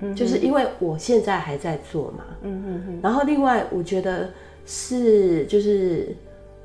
[0.00, 3.00] 嗯，就是因为我现在还在做嘛，嗯嗯嗯。
[3.02, 4.28] 然后另外我觉得
[4.66, 6.14] 是就是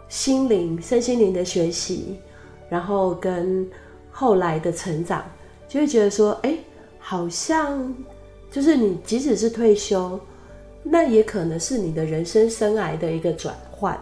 [0.10, 2.20] 心灵身心灵的学习，
[2.68, 3.66] 然后跟
[4.12, 5.24] 后来的成长，
[5.66, 6.58] 就会觉得说，哎，
[7.00, 7.96] 好像
[8.52, 10.20] 就是你即使是退休，
[10.84, 13.98] 那也可能是你的人生生涯的一个转换，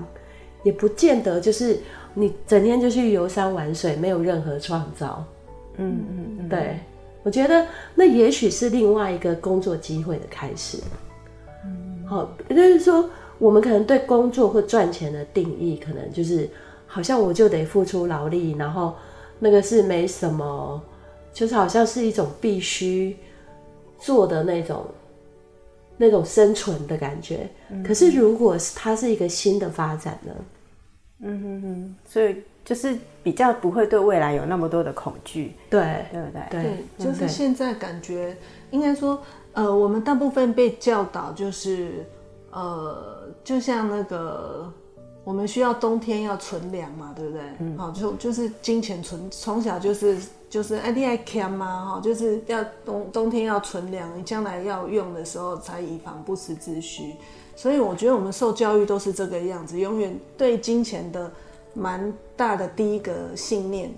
[0.64, 1.78] 也不见得就是。
[2.18, 5.24] 你整天就去游山玩水，没有任何创造。
[5.78, 6.80] 嗯嗯嗯，对，
[7.22, 10.80] 我觉得那也许是另外一个工作机会的开始。
[11.66, 16.50] 嗯，好，也就是说，我们可能对工作或赚钱的定义，可能就是
[16.88, 18.96] 好像我就得付出劳力，然后
[19.38, 20.82] 那个是没什么，
[21.34, 23.18] 就是好像是一种必须
[24.00, 24.86] 做的那种
[25.98, 27.50] 那种生存的感觉。
[27.70, 27.84] 嗯。
[27.84, 30.32] 可是，如果是它是一个新的发展呢？
[31.28, 36.62] 嗯哼哼，所以就是比较不会对未来有那么多的恐惧，对对不对？
[36.98, 38.38] 对，就是现在感觉
[38.70, 39.20] 应该说，
[39.54, 42.06] 呃，我们大部分被教导就是，
[42.52, 44.72] 呃，就像那个
[45.24, 47.42] 我们需要冬天要存粮嘛，对不对？
[47.60, 57.16] 嗯，好，就就是金钱存，从小就是就是哎，你爱慳嘛，哈，就是要冬冬天要存粮，你将来要用的时候才以防不时之需。
[57.56, 61.32] 所以我觉得我们受教育都是这个样子，永远对金钱的
[61.74, 63.90] 蛮大的第一个信念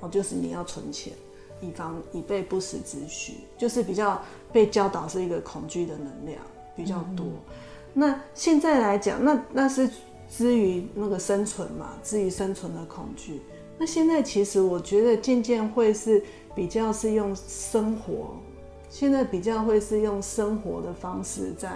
[0.00, 1.14] 哦，就是你要存钱，
[1.62, 4.20] 以防以备不时之需，就是比较
[4.52, 6.38] 被教导是一个恐惧的能量
[6.76, 7.24] 比较多。
[7.94, 9.88] 那现在来讲，那那是
[10.28, 13.40] 基于那个生存嘛，基于生存的恐惧。
[13.78, 16.22] 那现在其实我觉得渐渐会是
[16.54, 18.36] 比较是用生活，
[18.90, 21.70] 现在比较会是用生活的方式在。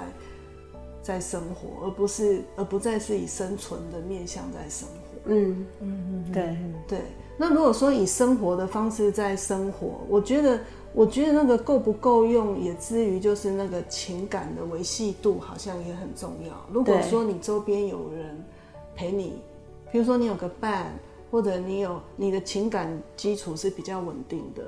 [1.03, 4.95] 在生活，而不是而不再是以生存的面向在生活。
[5.27, 6.57] 嗯嗯嗯，对
[6.89, 7.01] 对。
[7.37, 10.61] 那如果说以生活的方式在生活，我觉得
[10.93, 16.55] 我觉得那个够不够用，也至于就是那个情感的维系度，好像也很重要。
[16.73, 18.45] 如果说你周边有人
[18.95, 19.41] 陪你，
[19.91, 20.93] 比如说你有个伴，
[21.31, 24.63] 或者你有你的情感基础是比较稳定的，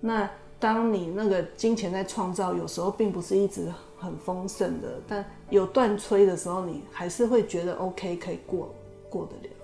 [0.00, 3.70] 那当你那个金钱在创造，有时候并不是一直。
[3.98, 8.74] 很丰盛的，但有断炊的时候，你还是会觉得 OK，可以过
[9.08, 9.54] 过得了。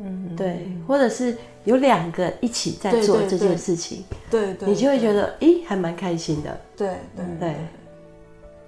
[0.00, 6.60] 嗯，对，或者是有两个一起在做这件事情，对对，对，你就会觉得，咦，还蛮开心的。
[6.76, 7.54] 对对对，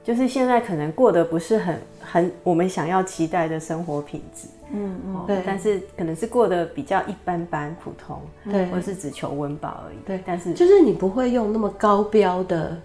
[0.02, 4.48] 就是现在可能过得不是很很我们想要期待的生活品质。
[4.72, 8.20] 嗯嗯，对，但是可能是过得比较一般般普通，
[8.50, 9.98] 对，或是只求温饱而已。
[10.06, 12.76] 对，但是就是你不会用那么高标的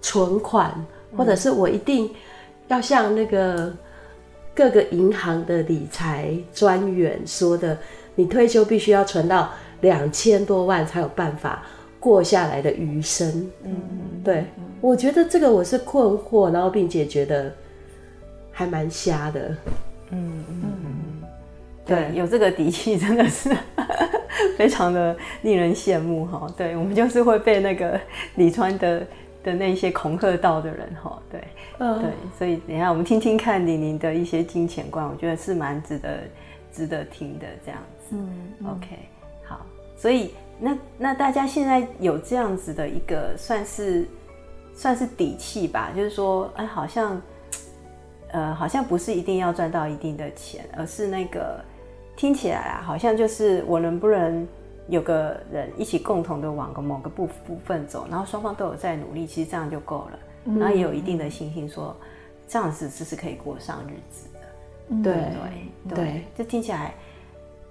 [0.00, 0.74] 存款。
[1.16, 2.10] 或者是我一定
[2.68, 3.72] 要像那个
[4.54, 7.76] 各个银行的理财专员说的，
[8.14, 11.62] 你退休必须要存到两千多万才有办法
[11.98, 13.50] 过下来的余生。
[13.64, 13.76] 嗯，
[14.22, 14.44] 对，
[14.80, 17.52] 我觉得这个我是困惑，然后并且觉得
[18.52, 19.40] 还蛮瞎的。
[20.10, 21.22] 嗯嗯嗯，
[21.86, 23.50] 对，有这个底气真的是
[24.56, 26.46] 非常的令人羡慕哈。
[26.56, 28.00] 对，我们就是会被那个
[28.36, 29.04] 李川的。
[29.42, 31.42] 的那些恐吓到的人哈，对，
[31.78, 36.18] 嗯，对，所以等一下我们听听看李宁的一些金钱观，我觉得是蛮值得
[36.72, 38.16] 值得听的这样子。
[38.16, 38.98] 嗯，嗯，OK，
[39.44, 39.64] 好，
[39.96, 44.06] 所以那那大家现在有这样子的一个算是
[44.74, 47.20] 算是底气吧，就是说，哎，好像
[48.32, 51.64] 呃好像不是一定要赚到一定的钱，而是那个
[52.16, 54.46] 听起来啊，好像就是我能不能。
[54.90, 60.18] 有个人一起共同的往个某个部部分走，然后双方都有在努力，其实这样就够了。
[60.46, 61.96] 嗯、然后也有一定的信心说，说
[62.48, 64.40] 这样子是是可以过上日子的。
[64.88, 65.14] 嗯、对
[65.86, 66.94] 对对，这听起来，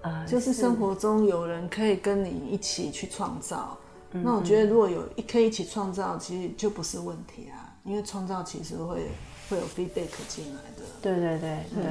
[0.02, 3.78] 呃，就是生活中有人可以跟你一起去创造。
[4.12, 9.08] 嗯、那我觉得如果有一可以一起创造，其实就不是问题啊，因为创造其实会
[9.50, 10.84] 会有 feedback 进来的。
[11.02, 11.84] 对对对对。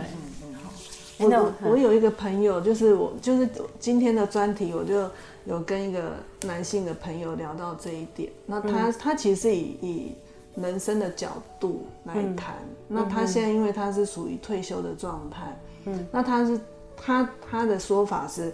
[1.19, 5.09] 我我有一个朋友，就是我就是今天的专题，我就
[5.45, 6.13] 有跟一个
[6.45, 8.31] 男性的朋友聊到这一点。
[8.47, 10.13] 那他他其实是以以
[10.55, 12.55] 人生的角度来谈。
[12.87, 16.61] 那他现在因为他是属于退休的状态，嗯，那他是
[16.97, 18.53] 他他的说法是，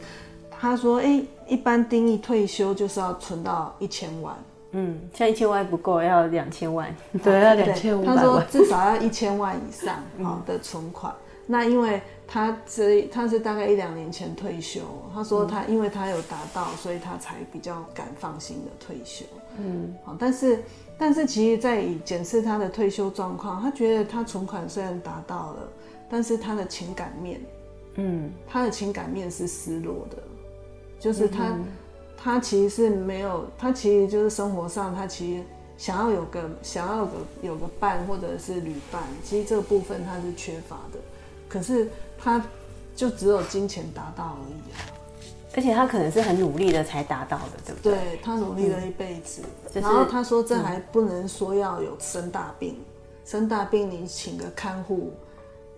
[0.50, 4.34] 他说，哎，一般定义退休就是要存到一千万，
[4.72, 8.16] 嗯，像一千万不够，要两千万， 对，要两千五百万。
[8.16, 11.14] 他说至少要一千万以上 好的存款。
[11.46, 12.00] 那因为。
[12.26, 14.80] 他这他是大概一两年前退休，
[15.12, 19.26] 他说他因为他有达到，所以他才比较敢放心的退休。
[19.58, 20.64] 嗯，好，但是
[20.96, 25.68] 但是其实，在检视他的退休状况，他觉得他存款虽然达到了，
[26.08, 27.38] 但是他的情感面，
[27.96, 30.16] 嗯，他的情感面是失落的，
[30.98, 31.66] 就是他、嗯、
[32.16, 35.42] 他其实是没有，他其实就是生活上他其实
[35.76, 40.98] 想要有个想要有个有个伴或者是旅伴，其实这个部分他是缺乏的，
[41.54, 41.88] 可是。
[42.16, 42.42] 他
[42.96, 44.80] 就只有金钱达到而已啊，
[45.54, 47.92] 而且他可能是很努力的才达到的，对不对？
[47.92, 49.42] 对，他努力了一辈子，
[49.74, 52.84] 嗯，然后他说这还不能说要有生大病，嗯、
[53.26, 55.12] 生大病你请个看护，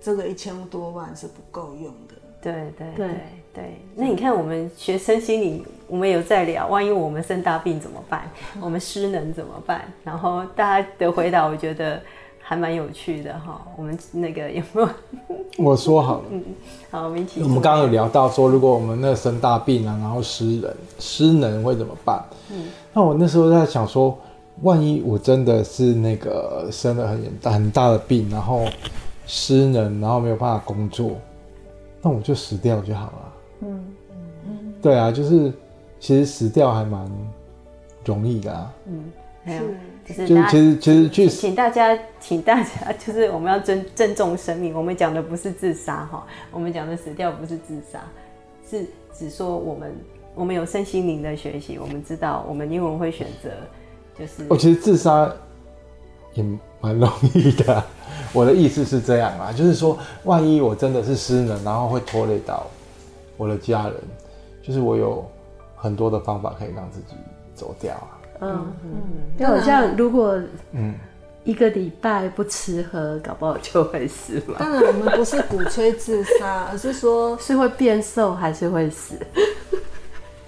[0.01, 2.15] 这个一千多万是不够用的。
[2.41, 3.11] 对对对
[3.53, 8.31] 对，那你看我们学生心里，我们有在聊，万一我们生大病怎么办？
[8.63, 9.83] 我们失能怎么办？
[10.05, 12.01] 然后大家的回答，我觉得。
[12.49, 14.89] 还蛮有趣的哈，我们那个有没有？
[15.59, 16.45] 我说好了，嗯，
[16.93, 17.43] 好，我们一起。
[17.43, 22.25] 我们刚刚有聊到说，如果我们那生大病啊，然后失能失能会怎么办？
[22.53, 24.17] 嗯，那我那时候在想说，
[24.63, 28.65] 万一我真的是那个生了很严很大的病，然后
[29.27, 31.17] 失能，然后没有办法工作，
[32.01, 33.33] 那我就死掉就好了。
[33.63, 33.85] 嗯。
[34.81, 35.53] 对啊，就是
[35.99, 37.11] 其实死掉还蛮
[38.05, 38.73] 容易的啊。
[38.87, 39.03] 嗯，
[39.43, 39.63] 没有，
[40.07, 44.73] 就是就是其实其实去请大家，请大家 就是我们要尊尊重生命。
[44.73, 48.01] 我们讲的不是自杀哈，我们讲的死掉不是自杀，
[48.71, 49.97] 是只说我们
[50.35, 53.51] 我们有身心灵的学习，我们知道我们英文会选择
[54.17, 54.47] 就是。
[54.49, 55.29] 哦，其实自杀
[56.35, 56.45] 也
[56.81, 57.83] 蛮容易的。
[58.33, 62.67] 我的意思是这样啊，就是说，万一我真的是失能，然后会拖累到
[63.37, 63.95] 我的家人，
[64.63, 65.25] 就是我有
[65.75, 67.15] 很多的方法可以让自己
[67.55, 68.16] 走掉啊。
[68.41, 70.41] 嗯嗯，就好像如果
[70.73, 70.95] 嗯
[71.45, 74.57] 一个礼拜不吃喝，搞不好就会死嘛。
[74.59, 79.15] 当然，我们不是鼓吹自杀，而是说 是会变瘦还是会死？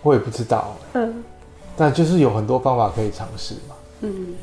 [0.03, 0.77] 我也不知道。
[0.95, 1.23] 嗯，
[1.77, 3.75] 但就是有很多方法可以尝试嘛。
[4.01, 4.35] 嗯，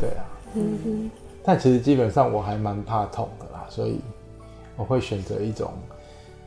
[0.00, 0.24] 对啊。
[0.54, 1.10] 嗯哼。
[1.42, 4.00] 但其实基本上我还蛮怕痛的啦，所以
[4.76, 5.72] 我会选择一种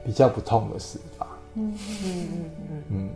[0.05, 1.27] 比较不痛的死法。
[1.55, 3.09] 嗯嗯嗯嗯嗯。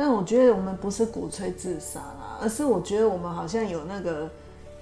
[0.00, 4.30] 但我觉得我们不是鼓吹自杀啦，而是我觉得我们好像有那个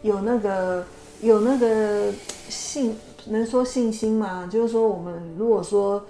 [0.02, 0.87] 有那个
[1.20, 2.12] 有那个
[2.48, 4.48] 信，能说信心吗？
[4.48, 6.00] 就是说，我们如果说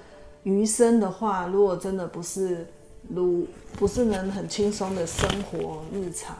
[0.43, 2.67] 余生的话，如果真的不是
[3.09, 3.47] 如
[3.79, 6.37] 不是能很轻松的生活日常，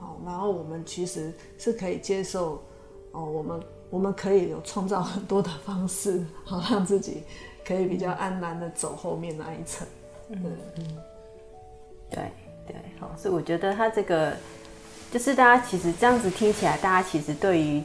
[0.00, 2.60] 好，然后我们其实是可以接受。
[3.12, 7.22] 哦，我们我们可以有创造很多的方式，好让自己
[7.64, 9.86] 可以比较安然的走后面那一层。
[10.30, 10.42] 嗯
[10.76, 10.84] 嗯，
[12.10, 12.22] 对
[12.66, 14.34] 对，好，所以我觉得他这个
[15.10, 17.82] 就是大家其实这样子听起来，大家其实对于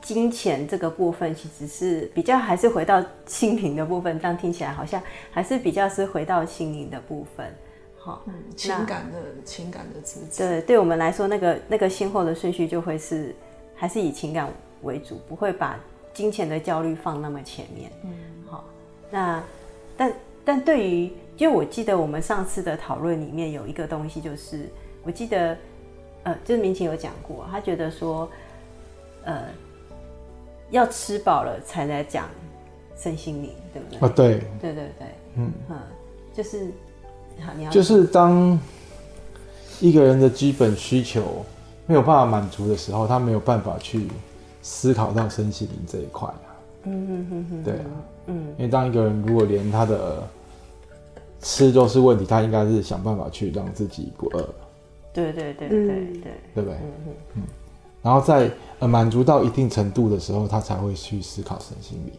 [0.00, 4.18] 金钱这个部分，其实是比较还是回到心灵的部分。
[4.20, 7.46] 这样听起来好像还是比较是回到心灵的部分。
[7.98, 10.38] 好，嗯，情感的情感的支持。
[10.38, 13.34] 对，对我们来说，那个那个先后的顺序就会是。
[13.74, 14.48] 还是以情感
[14.82, 15.76] 为主，不会把
[16.14, 17.90] 金钱的焦虑放那么前面。
[18.04, 18.10] 嗯，
[18.48, 18.62] 好，
[19.10, 19.42] 那
[19.96, 20.12] 但
[20.44, 24.68] 但对于，就我记得我们上次的讨论里面有一个东西，就是
[25.02, 25.56] 我记得，
[26.22, 28.28] 呃，就是明琴有讲过，他觉得说，
[29.24, 29.44] 呃，
[30.70, 32.28] 要吃饱了才来讲
[32.96, 33.98] 身心灵，对不对？
[33.98, 35.76] 啊，对，对对对，嗯嗯，
[36.32, 36.66] 就是，
[37.56, 38.58] 你要就是当
[39.80, 41.44] 一个人的基本需求。
[41.84, 44.06] 没有办法满足的时候，他没有办法去
[44.62, 46.46] 思考到身心灵这一块啊。
[46.84, 47.84] 嗯嗯嗯嗯，对啊，
[48.26, 50.22] 嗯，因为当一个人如果连他的
[51.42, 54.48] 吃都是问题，他应该是想办法去让自己不饿。
[55.12, 56.06] 对对对对对，
[56.54, 56.72] 对不对？
[56.74, 57.42] 嗯嗯，
[58.00, 62.12] 然后在呃满足到一定程度的时候，他才会去思考身心灵。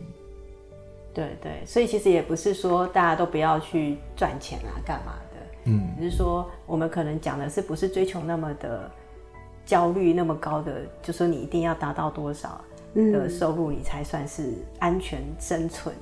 [1.13, 5.71] 对对，所以其实也不是说大家都不要去赚钱啊，干嘛的？
[5.71, 8.91] 嗯，只是说我们可能讲的是不是追求那么的。
[9.65, 12.59] 焦虑那么高的，就说你一定要达到多少
[12.93, 15.95] 的收入，你才算是安全生存？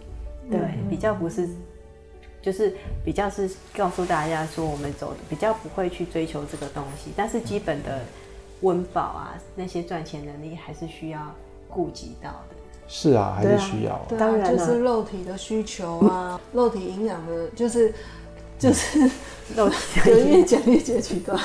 [0.46, 1.48] 嗯、对，比较不是，
[2.42, 2.74] 就是
[3.06, 8.00] 比较是告诉大家说，我们走的比较不会去追求这个东西，但是基本的
[8.62, 11.20] 温饱啊，那些赚钱能力还是需要
[11.70, 12.56] 顾及到的。
[12.88, 14.02] 是啊，还是需要、啊。
[14.18, 17.94] 当然、啊，就是肉体的需求啊，肉体营养的，就是。
[18.62, 19.10] 就是
[19.58, 19.76] 肉体，
[20.06, 21.36] 就 越讲越截取断，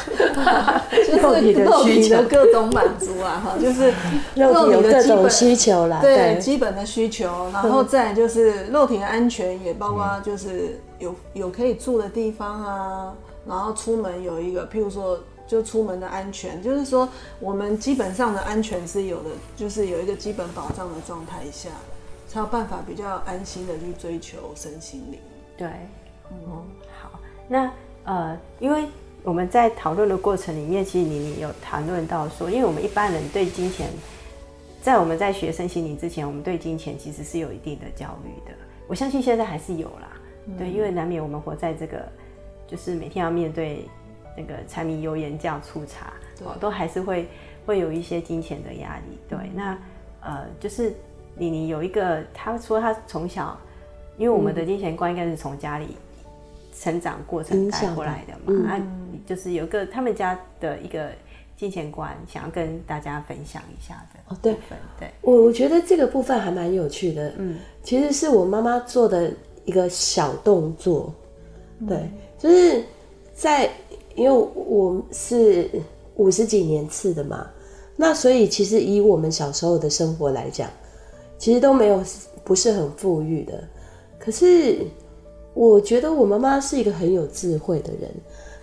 [0.94, 3.90] 就是肉体的各种满足啊，哈，就是
[4.35, 13.14] 肉体的各种需求啦，对，基本的需求，然后再就是肉体的安全，也包括就是有有可以住的地方啊，
[13.46, 17.09] 然后出门有一个，譬如说就出门的安全，就是说
[17.40, 21.70] 我们基本上的安全是有的，就是有一个基本保障的状态下，
[22.28, 25.20] 才有办法比较安心的去追求身心灵，
[25.56, 25.68] 对，
[26.30, 26.64] 嗯。
[27.00, 27.70] 好那
[28.04, 28.87] 呃，因为
[29.22, 33.88] 我们在讨论的过程里面，其实你你有谈论到说，因为我们一般人对金钱，
[34.82, 38.56] 在我们在学身心灵之前，我们对金钱其实是有一定的焦虑的。
[38.88, 40.15] 我相信现在还是有啦，
[40.46, 42.06] 嗯、对，因为难免我们活在这个，
[42.66, 43.88] 就是每天要面对
[44.37, 47.28] 那个柴米油盐酱醋茶，对都还是会
[47.64, 49.18] 会有一些金钱的压力。
[49.28, 49.78] 对，嗯、那
[50.21, 50.94] 呃，就是
[51.37, 53.58] 你你有一个，他说他从小，
[54.16, 55.96] 因为我们的金钱观应该是从家里。
[56.79, 58.79] 成长过程带过来的嘛，嗯、啊，
[59.25, 61.10] 就是有个他们家的一个
[61.56, 64.21] 金钱观，想要跟大家分享一下的。
[64.29, 64.54] 哦，对，
[65.00, 67.33] 对，我我觉得这个部分还蛮有趣的。
[67.38, 69.33] 嗯，其实是我妈妈做的
[69.67, 71.12] 一个小动作。
[71.81, 72.83] 嗯、对，就是
[73.35, 73.71] 在
[74.14, 75.71] 因为我是
[76.14, 77.46] 五十几年次的嘛，
[77.94, 80.71] 那所以其实以我们小时候的生活来讲，
[81.37, 82.02] 其实都没有
[82.42, 83.62] 不是很富裕的，
[84.19, 84.79] 可是。
[85.58, 88.10] 我觉得我妈妈是一个很有智慧的人。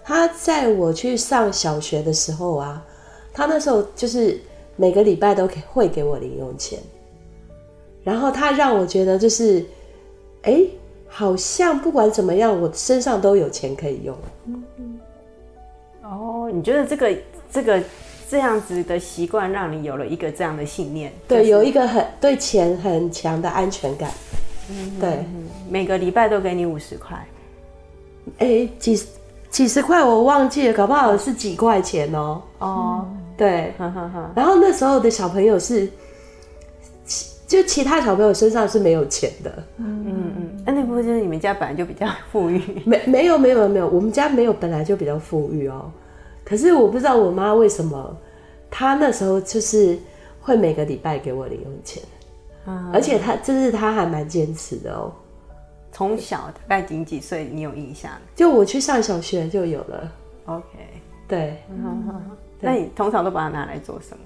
[0.03, 2.85] 她在我去上小学的时候啊，
[3.33, 4.39] 她那时候就是
[4.75, 6.77] 每个礼拜都会给我零用钱，
[8.03, 9.65] 然后她让我觉得就是，
[10.43, 10.63] 哎，
[11.15, 14.17] 好像不管怎么样，我身上都有钱可以用。
[14.47, 14.99] 嗯嗯。
[16.01, 17.15] 哦，你觉得这个
[17.51, 17.79] 这个
[18.27, 21.13] 这样子的习惯，让你有了一个这样的信念？
[21.27, 24.09] 对，就是、有一个很对钱很强的安全感。
[24.71, 25.23] 嗯，对，
[25.69, 27.15] 每个礼拜都给你五十块。
[28.39, 29.05] 哎、欸，几
[29.51, 32.65] 几十块我忘记了，搞不好是几块钱哦、喔。
[32.65, 33.07] 哦，
[33.37, 33.71] 对，
[34.35, 35.87] 然后那时候的小朋友是，
[37.53, 39.63] 就其他小朋友身上是没有钱的。
[39.77, 42.59] 嗯嗯嗯，那那部分就是你们家本来就比较富裕。
[42.83, 45.91] 没没有没有没有，我们家没有本来就比较富裕哦、喔。
[46.43, 48.17] 可是我不知道我妈为什么，
[48.71, 49.99] 她那时候就是
[50.41, 52.01] 会每个礼拜给我零用钱。
[52.65, 55.13] 啊，而且她就是她还蛮坚持的哦、喔。
[55.91, 57.47] 从小大概几几岁？
[57.51, 58.11] 你有印象？
[58.35, 60.11] 就我去上小学就有了。
[60.45, 60.63] OK，
[61.27, 61.61] 对。
[62.59, 64.23] 那你通常都把它拿来做什么？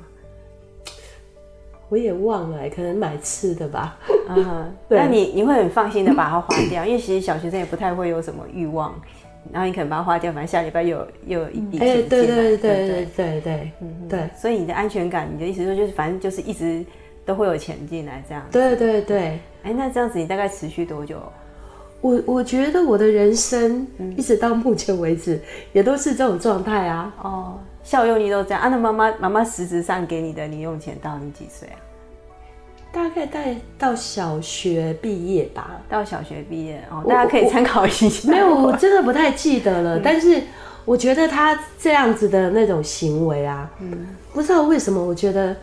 [1.90, 3.98] 我也忘了，可能买吃的吧。
[4.30, 8.94] 嗯， 那你你会很放心的把它花掉，因为其实小学生也不太会有什么欲望，
[9.52, 12.10] 然后你可能把它花掉，反正下礼拜又有又有一笔钱进来。
[12.10, 14.30] 对对对对对对，嗯对。
[14.36, 16.84] 所以你的安全感，你的意思说就是反正就是一直
[17.26, 18.46] 都会有钱进来这样。
[18.52, 19.40] 对对对。
[19.64, 21.18] 哎，那这样子你大概持续多久？
[22.00, 25.42] 我我觉得我的人生一直到目前为止，
[25.74, 27.14] 也都是这种状态啊。
[27.24, 28.68] 哦，孝佑你都这样啊？
[28.68, 31.80] 那妈妈妈妈实质上给你的零用钱到你几岁啊？
[32.92, 35.80] 大概带到小学毕业吧。
[35.88, 38.30] 到小学毕业哦，大家可以参考一下。
[38.30, 39.98] 没有，我 真的不太记得了。
[39.98, 40.44] 嗯、但是
[40.84, 45.56] 我觉得他这样子的那种行为啊，嗯，不知道为什么，我觉得。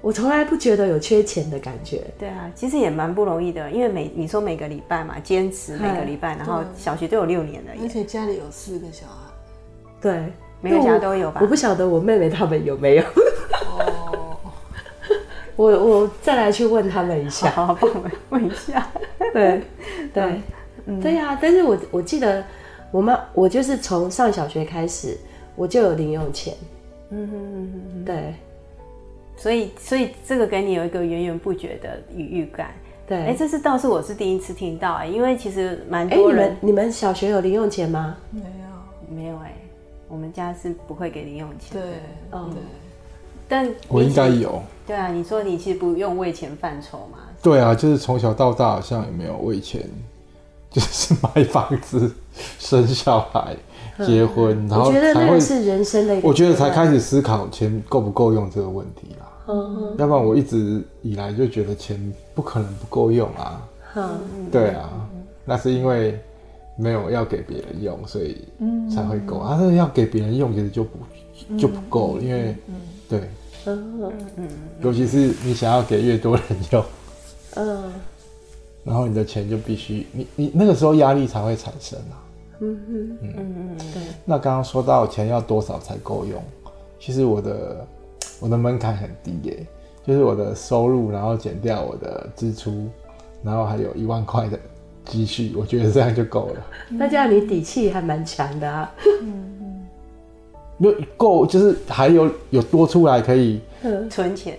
[0.00, 2.02] 我从来不觉得有缺钱的感觉。
[2.18, 9.30] 对啊，其实也蛮不容易的，因为每你说每个礼拜嘛，坚持每个礼拜，然后小学都有六年了，而且家里有四个小孩。
[10.00, 10.32] 对，
[10.62, 11.40] 每个家都有吧？
[11.42, 13.02] 我不晓得我妹妹他们有没有。
[13.02, 14.38] 哦。
[15.56, 18.88] 我我再来去问他们一下，好，好，帮我问一下。
[19.32, 19.62] 对
[20.14, 20.40] 对、
[20.86, 22.42] 嗯、对呀、啊，但是我我记得
[22.90, 25.18] 我妈，我就是从上小学开始，
[25.54, 26.54] 我就有零用钱。
[27.10, 28.34] 嗯哼嗯哼，对。
[29.36, 32.70] 所以，所以这个给你有一个源源不绝的愉悦感。
[33.06, 38.16] 对，哎、欸，这是倒是我是第一次听到哎、欸，因为其实蛮多人、欸你，你们小学有零用钱吗？
[38.30, 39.61] 没有，没有哎、欸，
[40.12, 41.80] 我们家是不会给零用钱。
[41.80, 41.82] 对，
[42.32, 42.60] 嗯，对。
[43.48, 44.62] 但我应该有。
[44.86, 47.18] 对啊，你说你其实不用为钱犯愁嘛？
[47.42, 49.88] 对啊，就是从小到大好像也没有为钱，
[50.70, 52.14] 就是买房子、
[52.58, 53.56] 生小孩。
[54.06, 59.28] 结婚，然后才觉得那是人生的一个，我觉得才开始思考钱够不够用这个问题啦。
[59.48, 63.62] 嗯，要不然我一直以来就觉得钱不可能不够用啊。
[63.94, 64.18] 嗯，
[64.50, 64.90] 对啊，
[65.44, 66.18] 那是因为
[66.76, 68.44] 没有要给别人用，所以
[68.94, 69.42] 才会够。
[69.46, 70.98] 他说要给别人用，其实就不
[71.56, 72.56] 就不够了，因为
[73.08, 73.28] 对，
[73.66, 74.48] 嗯嗯，
[74.80, 76.84] 尤其是你想要给越多人用，
[77.56, 77.92] 嗯，
[78.84, 82.24] 然后你的钱就必须，你你那个时候压力才会产生啊。
[82.60, 84.02] 嗯嗯嗯嗯对。
[84.24, 86.42] 那刚刚说到钱要多少才够用，
[86.98, 87.86] 其实我的
[88.40, 89.66] 我的门槛很低耶，
[90.06, 92.88] 就是我的收入，然后减掉我的支出，
[93.42, 94.58] 然后还有一万块的
[95.04, 96.66] 积蓄，我觉得这样就够了。
[96.88, 98.92] 那这样你底气还蛮强的啊。
[99.22, 99.86] 嗯嗯。
[100.78, 103.60] 有够，就是还有有多出来可以
[104.10, 104.58] 存钱，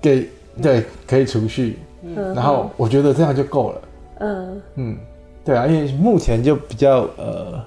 [0.00, 0.28] 给
[0.60, 3.82] 对可以储蓄，嗯然后我觉得这样就够了。
[4.20, 4.98] 嗯嗯。
[5.42, 7.64] 对啊，因为目前就比较呃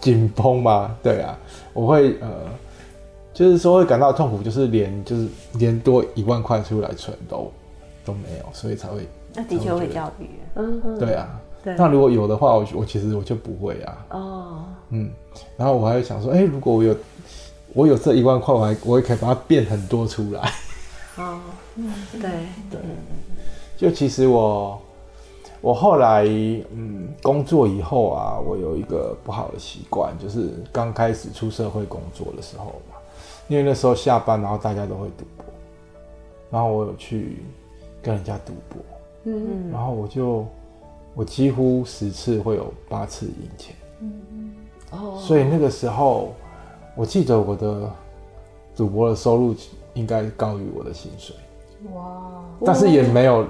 [0.00, 1.38] 紧绷嘛，对啊，
[1.74, 2.28] 我会呃
[3.34, 7.52] 就是说会感到痛苦，就是连就是连多一万块出来存都
[8.04, 15.10] 都没有，所以才会那的确会焦虑，嗯，对啊，对，那如果有的话，我我其实我就不会啊，哦，嗯，
[15.56, 16.96] 然后我还会想说，哎，如果我有
[17.74, 20.40] 我有这一万块，我还我也可以把它变很多出来，
[21.16, 21.38] 哦，
[21.76, 22.30] 嗯，对。
[22.70, 22.80] 对，
[23.76, 24.80] 就其实我。
[25.62, 26.24] 我后来
[26.72, 32.96] 嗯工作以后啊，我有一个不好的习惯，就是刚开始出社会工作的时候嘛，
[33.46, 35.44] 因为那时候下班，然后大家都会赌博，
[36.50, 37.44] 然后我有去
[38.00, 38.82] 跟人家赌博，
[39.24, 40.46] 嗯，然后我就
[41.14, 44.12] 我几乎十次会有八次赢钱，嗯。
[44.30, 44.50] 嗯，
[44.92, 46.34] 哦，所以那个时候
[46.94, 47.90] 我记得我的
[48.76, 49.54] 赌博的收入
[49.94, 51.34] 应该高于我的薪水，
[51.94, 53.46] 哇，但是也没有。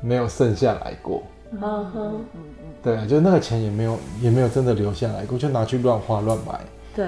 [0.00, 2.40] 没有剩下来过，嗯哼，嗯嗯，
[2.82, 6.60] 对啊，就那个钱也没有，也没有真的留下来过，就拿去乱花乱买，
[6.94, 7.06] 对，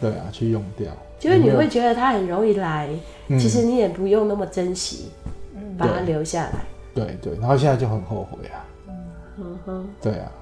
[0.00, 0.92] 对啊，去用掉。
[1.18, 2.88] 就是你会觉得它很容易来，
[3.30, 5.10] 其实你也不用那么珍惜，
[5.56, 6.52] 嗯，把它留下来。
[6.96, 8.64] 对对，然后现在就很后悔啊，
[9.38, 10.32] 嗯哼，对啊，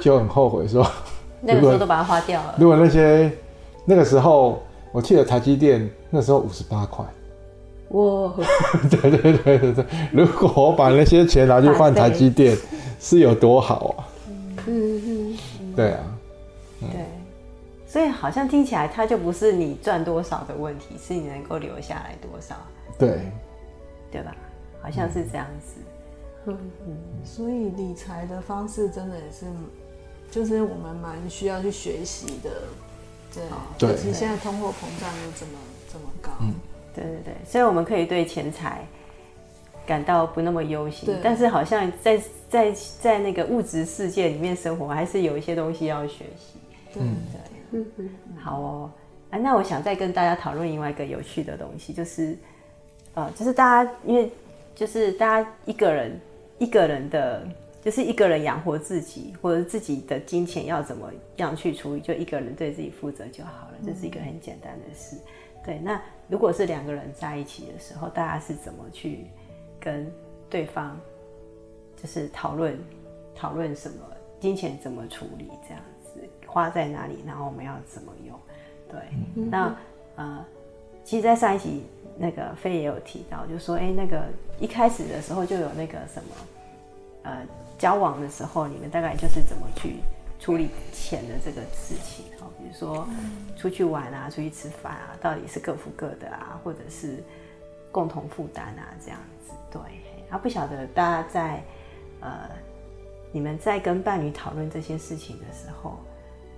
[0.00, 0.86] 就很后悔说，
[1.42, 2.54] 那个时候都把它花掉了。
[2.56, 3.30] 如果那些
[3.84, 4.62] 那个时候，
[4.92, 7.04] 我记得台积电那时候五十八块。
[7.88, 8.32] 哇，
[8.88, 9.84] 对对对对对！
[10.12, 12.56] 如果我把那些钱拿去换台积电，
[12.98, 14.08] 是有多好啊？
[14.66, 16.00] 嗯嗯嗯，对啊，
[16.80, 17.04] 对，
[17.86, 22.54] 所以好像听起来它就不是你赚多少的问题，是你能够留下来多少，
[22.98, 23.20] 对，
[24.10, 24.34] 对吧？
[24.82, 25.80] 好像是这样子。
[26.46, 26.58] 嗯。
[26.86, 29.46] 嗯，所以理财的方式真的也是，
[30.30, 32.50] 就是我们蛮需要去学习的。
[33.32, 33.42] 对，
[33.78, 35.52] 对，尤其现在通货膨胀又这么
[35.90, 36.30] 这么高。
[36.40, 36.52] 嗯，
[36.94, 38.84] 对对对，所以我们可以对钱财
[39.86, 46.58] 感到不那么忧心，但是好像在在在那个物质世界里面生活，还是有一些东西要学习。
[46.96, 48.90] 嗯，对，嗯嗯，好哦，
[49.30, 52.36] 啊，那我想再跟大家讨论另外一个有趣的东西，就是
[53.14, 54.30] 呃，就是大家因为
[54.74, 56.20] 就是大家一个人。
[56.58, 57.44] 一个人的，
[57.82, 63.74] 就是一个人养活自己，或者自己的金钱要怎么样去处理，就一个人对自己负责就好了。
[63.84, 65.16] 这是一个很简单的事。
[65.64, 69.26] 对，那如果是两个人在一起的时候，大家是怎么去
[69.80, 70.08] 跟
[70.48, 70.96] 对方，
[72.00, 72.78] 就是讨论
[73.34, 73.96] 讨论什么
[74.38, 78.38] 金钱怎么处理，这样子花在哪里，然后我们要怎么用？
[78.88, 79.00] 对，
[79.50, 79.76] 那
[80.14, 80.46] 呃，
[81.02, 81.82] 其实，在上一集。
[82.16, 84.24] 那个飞也有提到，就说，哎、那个
[84.60, 86.30] 一开始的时候就有那个什么，
[87.22, 87.46] 呃，
[87.78, 89.96] 交往的时候，你们大概就是怎么去
[90.38, 93.06] 处理钱的这个事情，哦，比如说
[93.56, 97.22] 出去玩啊，出去吃饭啊，到底是各付各的啊，或者是
[97.90, 99.80] 共同负担啊，这样子，对。
[100.30, 101.62] 啊，不晓得大家在
[102.20, 102.48] 呃，
[103.32, 105.98] 你们在跟伴侣讨论这些事情的时候，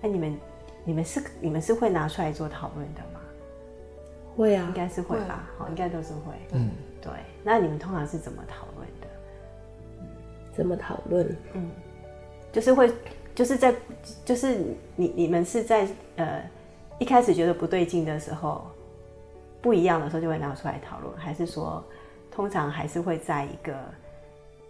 [0.03, 0.39] 哎、你们
[0.85, 3.21] 你们是你们是会拿出来做讨论的吗？
[4.37, 6.33] 会啊，应该是会吧，好，应该都是会。
[6.53, 6.71] 嗯，
[7.01, 7.13] 对。
[7.43, 9.07] 那你们通常是怎么讨论的？
[10.57, 11.37] 怎么讨论？
[11.53, 11.71] 嗯，
[12.53, 12.93] 就是会，
[13.35, 13.75] 就是在，
[14.25, 14.59] 就是
[14.97, 16.43] 你你们是在呃
[16.99, 18.65] 一开始觉得不对劲的时候，
[19.61, 21.83] 不一样的时候就会拿出来讨论，还是说
[22.31, 23.75] 通常还是会在一个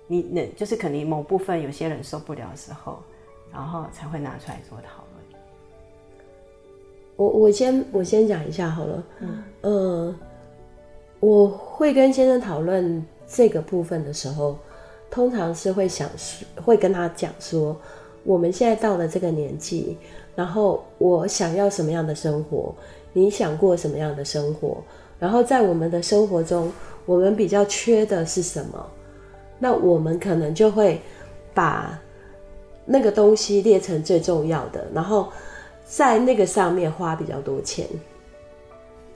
[0.07, 3.03] 你那就是可能某部分有些人受不了的时候，
[3.53, 5.04] 然后才会拿出来做讨论。
[7.17, 10.15] 我我先我先讲一下好了，嗯，呃，
[11.21, 14.59] 我会跟先生讨论这个部分的时候，
[15.11, 16.11] 通常是会想
[16.65, 17.77] 会跟他讲说，
[18.25, 19.97] 我们现在到了这个年纪，
[20.35, 22.75] 然后我想要什么样的生活，
[23.13, 24.79] 你想过什么样的生活，
[25.21, 26.69] 然后在我们的生活中，
[27.07, 28.85] 我们比较缺的是什么，
[29.61, 31.01] 那我们可能就会
[31.55, 31.97] 把
[32.85, 35.29] 那个东西列成最重要的，然后。
[35.85, 37.87] 在那个上面花比较多钱，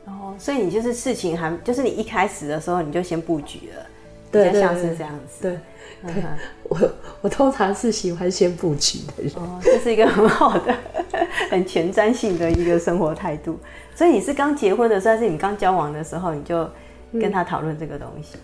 [0.04, 3.86] 哦，所以你就是事情还就是你一开始的时候你就先布局了，
[4.30, 5.58] 对，像是这样子，对，
[6.02, 6.24] 对， 对，
[6.64, 6.78] 我
[7.22, 10.74] 我通常是喜欢先布局的人，哦，这是一个很好的、
[11.50, 13.58] 很前瞻性的一个生活态度。
[13.94, 16.68] 所以你是刚结婚的时候，还是你刚交往的时候，你就
[17.12, 18.36] 跟他讨论这个东西？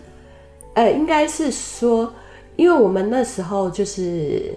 [0.73, 2.11] 哎、嗯，应该是说，
[2.57, 4.53] 因为我们那时候就是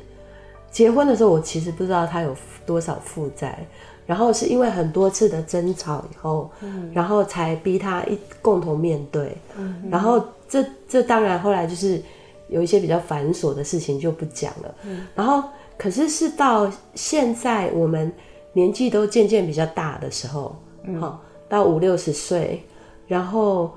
[0.71, 2.35] 结婚的时候，我其实不知道他有。
[2.69, 3.67] 多少负债，
[4.05, 9.39] 然后是因为很多次的争吵以后，嗯、然后才逼他一共同面对。
[9.57, 11.99] 嗯、然后这这当然后来就是
[12.49, 14.75] 有一些比较繁琐的事情就不讲了。
[14.85, 15.43] 嗯、然后
[15.79, 18.13] 可是是到现在我们
[18.53, 22.63] 年纪都渐渐比较大的时候，嗯、到五六十岁，
[23.07, 23.71] 然后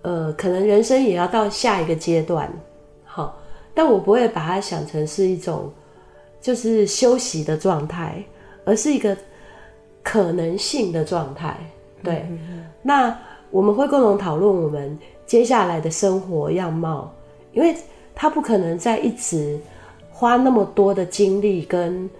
[0.00, 2.50] 呃，可能人生也要到下一个阶段，
[3.04, 3.38] 好，
[3.74, 5.70] 但我不会把它想成是一种
[6.40, 8.22] 就是休息的状态。
[8.64, 9.16] 而是一个
[10.02, 11.56] 可能性的状态，
[12.02, 12.26] 对。
[12.82, 13.18] 那
[13.50, 17.10] 我们会共同讨论我们接下来的生活样貌，
[17.54, 17.74] 因为
[18.14, 19.58] 他不可能再一直
[20.12, 22.10] 花那么多的精力跟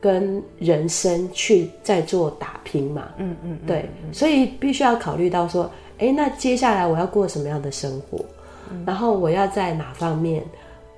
[0.00, 3.10] 跟人生去再做打拼嘛。
[3.18, 3.88] 嗯嗯，嗯，对。
[4.10, 8.18] 所以必须要考虑到说，哎，那接下来我要过什么样的生活？
[8.72, 10.44] 嗯、然后我要在哪方面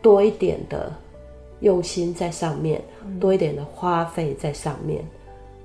[0.00, 0.90] 多一点的。
[1.60, 2.82] 用心在上面，
[3.20, 5.04] 多一点的花费在上面，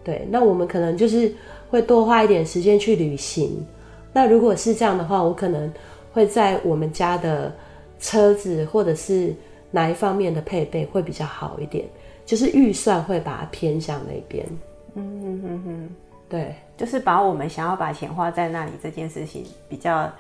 [0.04, 0.28] 对。
[0.30, 1.34] 那我们可能就是
[1.70, 3.66] 会多花一点时间去旅行。
[4.14, 5.72] 那如果是这样的话，我可能
[6.14, 7.54] 会在我们家的
[8.00, 9.34] 车子或者是
[9.72, 11.86] 哪一方面的配备会比较好一点，
[12.26, 14.46] 就是预算会把它偏向那边。
[14.96, 15.90] 嗯哼哼哼，
[16.30, 20.12] 对，就是把我们想要把钱花在那里这件事情比较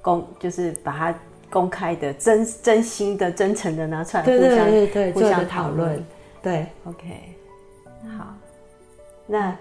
[0.00, 1.14] 公，就是把它。
[1.52, 6.02] 公开的、真真心的、真诚的拿出来，互相互相讨论。
[6.42, 7.06] 对，OK，
[8.18, 8.34] 好。
[9.26, 9.56] 那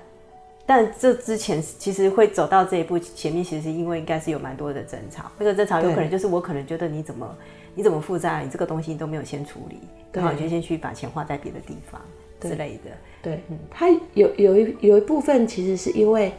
[0.65, 5.25] 但这之前其实会走到这一步，前面其实是因为应该是有蛮多的争吵。
[5.37, 7.37] 那个争吵有可能就是我可能觉得你怎么
[7.75, 9.79] 你怎么负债，你这个东西都没有先处理，
[10.13, 12.01] 然后就先去把钱花在别的地方
[12.39, 12.91] 之类的。
[13.21, 16.31] 对，嗯，他有有一有一部分其实是因为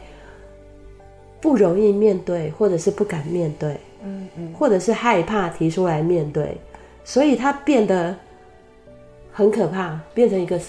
[1.39, 3.77] 不容易面对，或者是不敢面对。
[4.03, 6.57] 嗯嗯，或者是害怕提出来面对，
[7.03, 8.15] 所以它变得
[9.31, 10.59] 很可怕，变成一个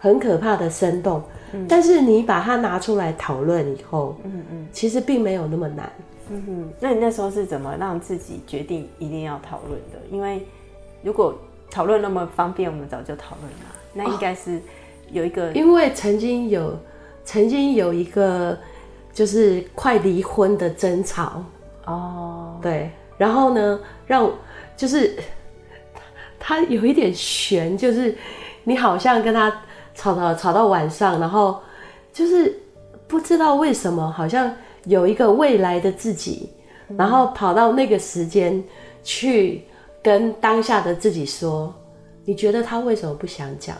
[0.00, 1.22] 很可怕的生动。
[1.52, 5.90] 嗯、但是你把它拿出来讨论以后，嗯嗯，其实并没有那么难。
[6.30, 9.98] 嗯哼，那你那时候是怎么让自己决定一定要讨论的？
[10.10, 10.46] 因为
[11.02, 11.34] 如果
[11.70, 13.74] 讨论那么方便，我们早就讨论了。
[13.94, 14.60] 那应该是
[15.10, 16.78] 有一个、哦，因为曾经有
[17.24, 18.58] 曾经有一个
[19.12, 21.42] 就是快离婚的争吵
[21.88, 24.30] 哦，对，然后呢，让
[24.76, 25.16] 就是
[26.38, 28.14] 他有一点悬，就是
[28.64, 29.50] 你好像跟他
[29.94, 31.60] 吵到吵到晚上，然后
[32.12, 32.56] 就是
[33.06, 36.50] 不知道为什么，好像有一个未来的自己，
[36.96, 38.62] 然后跑到那个时间
[39.02, 39.64] 去
[40.02, 41.74] 跟当下的自己说。
[42.24, 43.74] 你觉得他为什么不想讲？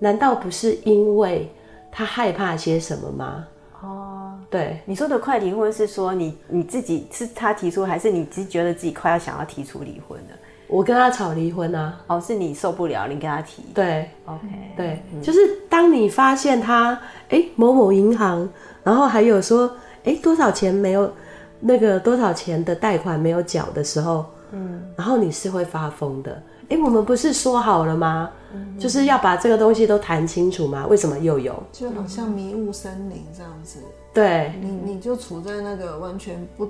[0.00, 1.48] 难道不是因为
[1.92, 3.46] 他害怕些什么吗？
[3.80, 4.11] 哦，
[4.52, 10.36] 对，你说的快离婚是说你你自己是他提出，还是你只觉得自己快要想要提出离婚了？
[10.68, 12.00] 我跟他吵离婚啊！
[12.06, 13.62] 哦，是你受不了，你跟他提。
[13.74, 14.46] 对，OK，
[14.76, 15.38] 对，嗯、就是
[15.68, 16.98] 当你发现他
[17.30, 18.48] 哎某某银行，
[18.82, 19.74] 然后还有说
[20.04, 21.12] 哎多少钱没有
[21.60, 26.42] 那个多少钱的贷款没有缴的时候，嗯，然后你是会发疯的。
[26.72, 28.30] 哎，我们不是说好了吗？
[28.54, 30.86] 嗯、就是要把这个东西都谈清楚吗？
[30.86, 31.62] 为什么又有？
[31.70, 33.80] 就好像迷雾森林这样子。
[34.14, 36.66] 对，你你就处在那个完全不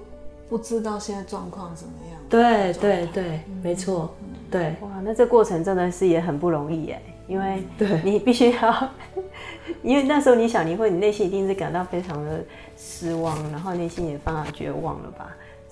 [0.48, 2.20] 不知道现在状况怎么样。
[2.28, 4.12] 对对对，嗯、没错。
[4.50, 7.62] 对，哇，那这过程真的是也很不容易耶，因为
[8.02, 8.88] 你必须要，
[9.82, 12.44] 因为那时候你想离婚，你内心一定是感到非常的
[12.76, 15.28] 失望，然后内心也非常绝望了吧？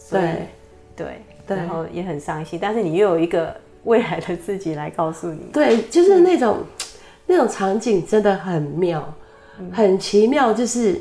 [0.08, 0.46] 对
[0.94, 3.56] 对对，然后也很伤心，但是你又有一个。
[3.84, 6.66] 未来的自己来告诉你，对，就是那种、嗯、
[7.26, 9.14] 那种场景真的很妙，
[9.58, 11.00] 嗯、很奇妙，就是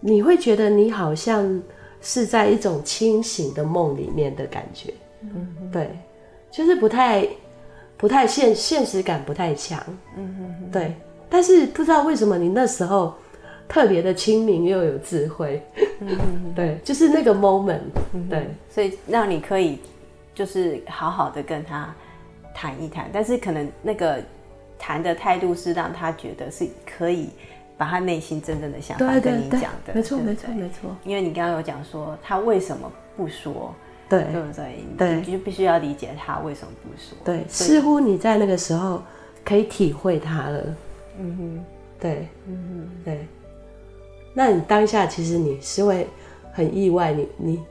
[0.00, 1.62] 你会觉得你好像
[2.02, 4.92] 是在一种清醒的梦里面的感觉，
[5.22, 5.88] 嗯，对，
[6.50, 7.26] 就是不太
[7.96, 9.82] 不太现现实感不太强，
[10.18, 10.94] 嗯哼，对，
[11.30, 13.14] 但是不知道为什么你那时候
[13.66, 15.62] 特别的清明又有智慧，
[16.54, 17.80] 对，就是那个 moment，
[18.28, 19.78] 对，所以让你可以。
[20.36, 21.92] 就是好好的跟他
[22.54, 24.22] 谈一谈，但是可能那个
[24.78, 27.30] 谈的态度是让他觉得是可以
[27.78, 30.94] 把他内心真正的想法跟你讲的，没错没错没错。
[31.04, 33.74] 因为你刚刚有讲说他为什么不说，
[34.10, 34.84] 对对不对？
[34.98, 37.16] 对，你就必须要理解他为什么不说。
[37.24, 39.02] 对，似乎你在那个时候
[39.42, 40.76] 可以体会他了。
[41.18, 41.64] 嗯哼，
[41.98, 43.26] 对，嗯哼，对。
[44.34, 46.06] 那你当下其实你是会
[46.52, 47.62] 很意外，你你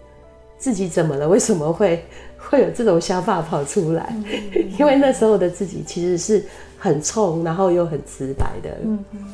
[0.58, 1.28] 自己怎么了？
[1.28, 2.04] 为什么会？
[2.50, 4.26] 会有这种想法跑出来，嗯
[4.56, 6.46] 嗯、 因为那时候的自己其实是
[6.78, 8.78] 很冲，然后又很直白的。
[8.84, 9.28] 嗯嗯，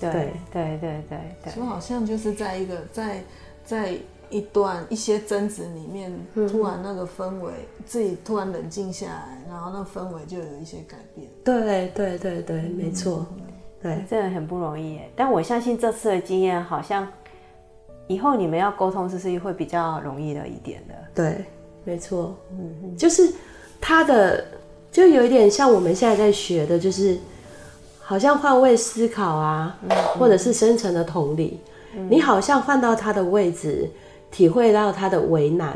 [0.00, 0.10] 对
[0.52, 3.22] 对对对对，就好像就是在一个在
[3.64, 3.94] 在
[4.30, 7.50] 一段一些争执里面，嗯、突然那个氛围，
[7.84, 11.26] 自己突然冷静下来，然后那氛围就有一些改变。
[11.44, 13.26] 对对对对，没错，
[13.82, 15.10] 对，真的很不容易耶。
[15.16, 17.08] 但我相信这次的经验，好像
[18.06, 20.94] 以后你们要沟通，是不是会比较容易了一点的？
[21.14, 21.44] 对。
[21.88, 23.32] 没错，嗯，就是
[23.80, 24.44] 他的，
[24.92, 27.16] 就有一点像我们现在在学的，就是
[27.98, 31.58] 好像换位思考啊，嗯、或者是深层的同理，
[31.96, 33.88] 嗯、你好像换到他的位置，
[34.30, 35.74] 体会到他的为难，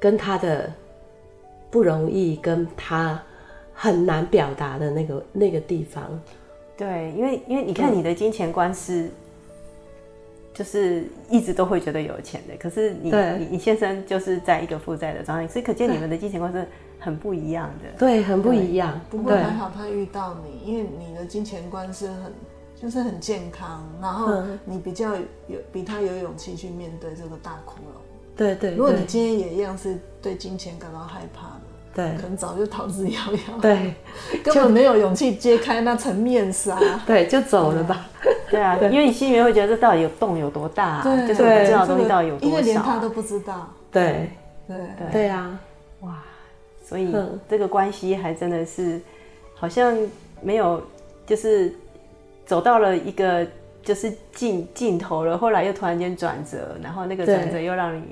[0.00, 0.72] 跟他的
[1.70, 3.22] 不容易，跟他
[3.74, 6.02] 很难表达的那个那个地方。
[6.78, 9.10] 对，因为因为你看你的金钱观是。
[10.56, 16.66] 就是一直都会觉得有钱的，可是你你你先生就是在一个负债的状态，所以可见你们的金钱观是
[16.98, 17.98] 很不一样的。
[17.98, 18.98] 对，很不一样。
[19.10, 22.32] 不过还好他遇到你，因为你的金钱观是很
[22.74, 25.14] 就是很健康，然后你比较
[25.46, 28.00] 有比他有勇气去面对这个大窟窿。
[28.34, 28.74] 对对。
[28.74, 31.55] 如果你今天也一样是对金钱感到害怕的。
[31.96, 33.60] 对，可能早就逃之夭夭。
[33.62, 33.94] 对，
[34.44, 36.78] 根本没有勇气揭开那层面纱。
[37.06, 38.06] 对，就走了吧。
[38.50, 43.72] 对啊，因为你心里面会觉得这到底有洞有多大，就是不知道东西到底有多少，因为连他都不知道。
[43.90, 44.28] 对，
[44.68, 44.76] 对，
[45.10, 45.28] 对。
[45.28, 45.58] 啊，
[46.02, 46.22] 哇，
[46.84, 47.16] 所以
[47.48, 49.00] 这个关系还真的是
[49.54, 49.96] 好像
[50.42, 50.82] 没有，
[51.24, 51.74] 就是
[52.44, 53.46] 走到了一个
[53.82, 58.04] 就是尽尽头了，后来又突然间转折，然后那个转折又让你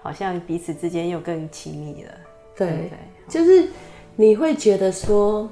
[0.00, 2.10] 好像彼此之间又更亲密了。
[2.56, 2.90] 对，对，
[3.28, 3.66] 就是
[4.16, 5.48] 你会觉得说，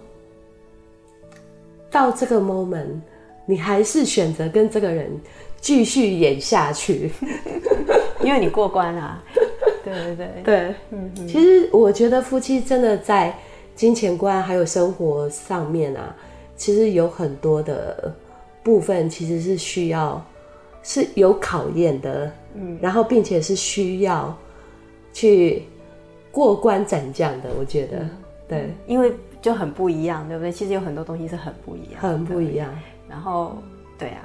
[1.90, 3.00] 到这个 moment，
[3.46, 5.10] 你还是选择跟这个人
[5.60, 7.10] 继续演下去，
[8.22, 9.22] 因为你过关啊。
[9.84, 13.36] 对对对对，嗯，其实我觉得夫妻真的在
[13.74, 16.14] 金钱观还有生活上面啊，
[16.56, 18.14] 其实有很多的
[18.62, 20.24] 部分其实是需要
[20.84, 24.36] 是有考验的，嗯，然后并且是需要
[25.12, 25.64] 去。
[26.32, 28.08] 过关斩将的，我觉得，
[28.48, 30.50] 对，因为就很不一样，对不对？
[30.50, 32.74] 其实有很多东西是很不一样，很不一样。
[33.06, 33.58] 然后，
[33.98, 34.22] 对啊，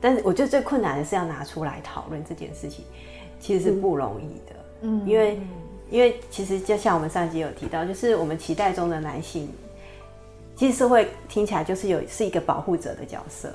[0.00, 2.84] 但是我觉得最困难的是要拿出来讨论这件事情，
[3.38, 4.56] 其实是不容易的。
[4.82, 5.38] 嗯，因为
[5.90, 9.52] 因为其实就像我们上集有提到，就是我们期待中的男性，
[10.56, 13.52] 其实社会听起来就是有是一个保护者的角色，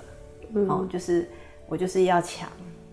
[0.54, 1.28] 嗯，哦，就是
[1.68, 2.48] 我就是要强，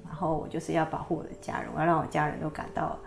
[0.06, 2.98] 然后我就是要保护我的家人，我要让我家人都感到。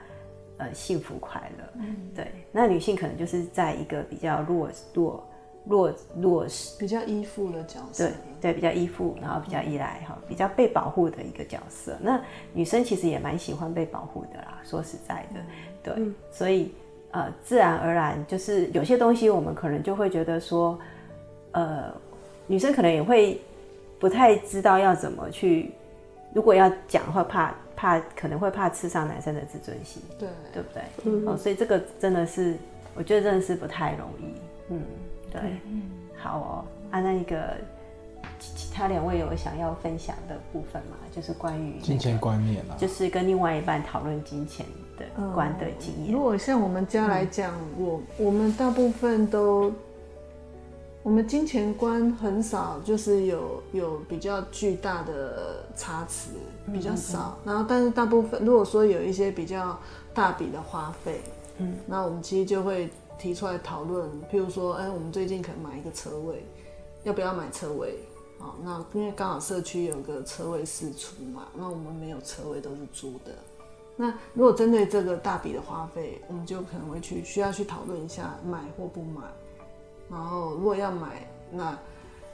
[0.58, 2.32] 呃，幸福快乐，嗯，对。
[2.50, 5.28] 那女性可能就是在一个比较弱弱
[5.66, 8.08] 弱弱势、比较依附的角色，
[8.40, 11.98] 对对，比较依附，然后比较依赖哈，比较被保护的一个角色。
[12.00, 12.22] 那
[12.54, 15.42] 女生其实也蛮喜欢被保护的啦，说实在的，
[15.84, 15.94] 对。
[15.98, 16.72] 嗯、所以
[17.12, 20.80] 呃，自然而然就是有些东西，我们可能就会觉得说，
[21.52, 21.94] 呃，
[22.48, 23.42] 女生可能也会
[24.00, 25.72] 不太知道要怎么去，
[26.34, 27.54] 如果要讲的话，怕。
[27.76, 30.82] 怕可能会怕刺伤男生的自尊心，对对不对？
[31.04, 32.56] 嗯、哦，所以这个真的是，
[32.96, 34.34] 我觉得真的是不太容易。
[34.70, 34.82] 嗯，
[35.32, 35.84] 对，嗯、
[36.16, 36.66] 好哦。
[36.92, 37.56] 啊，那一个
[38.40, 40.98] 其他两位有想要分享的部分吗？
[41.12, 44.66] 就是关于、那个、金钱观念啊，就是跟另外一半讨论金钱
[44.98, 46.14] 的观的经验、嗯。
[46.14, 49.72] 如果像我们家来讲，嗯、我我们大部分都。
[51.04, 56.32] 我们金钱观很少，就是有有比较巨大的差池，
[56.72, 57.38] 比较少。
[57.46, 59.80] 然后，但是大部分如果说有一些比较
[60.14, 61.22] 大笔的花费，
[61.58, 64.10] 嗯，那我们其实就会提出来讨论。
[64.32, 66.46] 譬如说，哎，我们最近可能买一个车位，
[67.04, 68.00] 要不要买车位？
[68.38, 73.32] 好，那因为刚好社区有个车位释出嘛，那我们没有车位，都是租的。
[73.96, 79.22] 那如果针对这个大笔的花费，我们就可能会去需要去讨论一下买或不买。
[80.10, 81.78] 然后，如果要买，那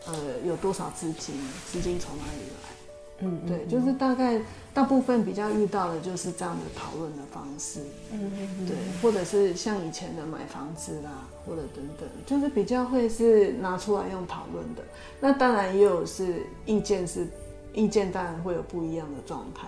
[0.07, 1.35] 呃有多少资金？
[1.67, 2.80] 资金从哪里来？
[3.21, 4.39] 嗯，嗯，对，就是大概
[4.73, 7.79] 大部分比较遇到的就是这样的讨论的方式。
[8.11, 14.81] 嗯，嗯，嗯对，或者是像以前的买房子啦，或者等等，就是比较会是拿出来用讨论的。
[15.19, 17.27] 那当然也有是意见是
[17.73, 19.67] 意见，当然会有不一样的状态。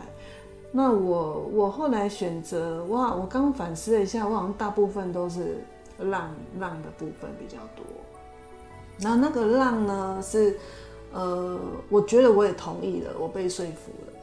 [0.72, 5.64] 那我我后来选择哇，我刚反思了一下，我好像大部分都是。
[5.99, 6.28] 让
[6.60, 7.86] 让的部分比较多，
[8.97, 10.58] 然后那个让呢是，
[11.14, 11.59] 呃，
[11.89, 14.20] 我觉得我也同意了，我被说服了，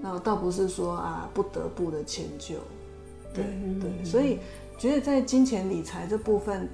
[0.00, 2.54] 那倒不是说啊不得不的迁就，
[3.34, 3.44] 对
[3.80, 4.38] 对，所以
[4.78, 6.68] 觉得在金钱理财这部分，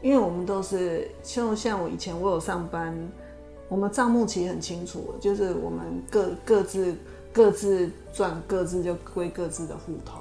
[0.00, 2.96] 因为我们都是就像我以前我有上班，
[3.68, 6.96] 我们账目其实很清楚，就是我们各各自
[7.32, 10.18] 各自赚各自就归各自的户头。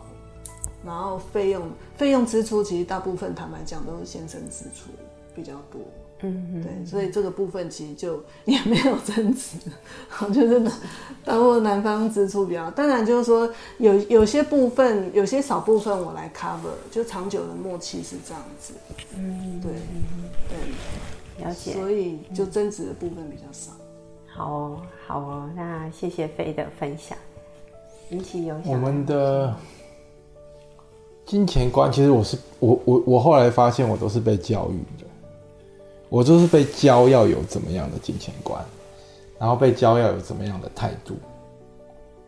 [0.84, 4.90] 然后费用费用支出其实大部分坦白讲都是先生支出
[5.36, 5.80] 比较多，
[6.22, 9.58] 嗯嗯，对，所以这个部分其实就 也没有争执，
[10.08, 10.74] 好，就是男，
[11.26, 13.50] 包括男方支出比较，当然就是说
[13.80, 18.74] 有有些部分有些少部分我来 cover，就长久的默契是这样子，
[19.18, 19.72] 嗯，对
[20.50, 23.72] 对，了解，所以就增值的部分比较少。
[24.28, 27.18] 好哦，好哦，那谢谢飞的分享，
[28.12, 29.56] 引起有我们的。
[31.24, 35.08] 金钱观，其实我是我我我后来发现，我都是被教育的，
[36.12, 38.62] 我就是被教要有怎么样的金钱观，
[39.40, 41.16] 然后被教要有怎么样的态度。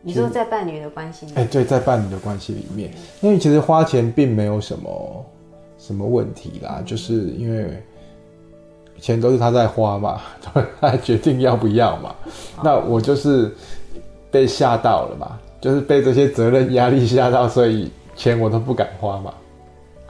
[0.00, 1.44] 你说在伴侣的关系里面？
[1.44, 5.26] 哎，对，在伴侣的关系里面，因为其实花钱并没有什么
[5.76, 7.82] 什么问题啦，就是因为
[8.98, 10.22] 钱都是他在花嘛，
[10.80, 12.14] 他决定要不要嘛。
[12.62, 13.54] 那我就是
[14.30, 17.90] 被吓到了嘛，就是被这些责任压力吓到，所以。
[18.16, 19.34] 钱我都不敢花嘛，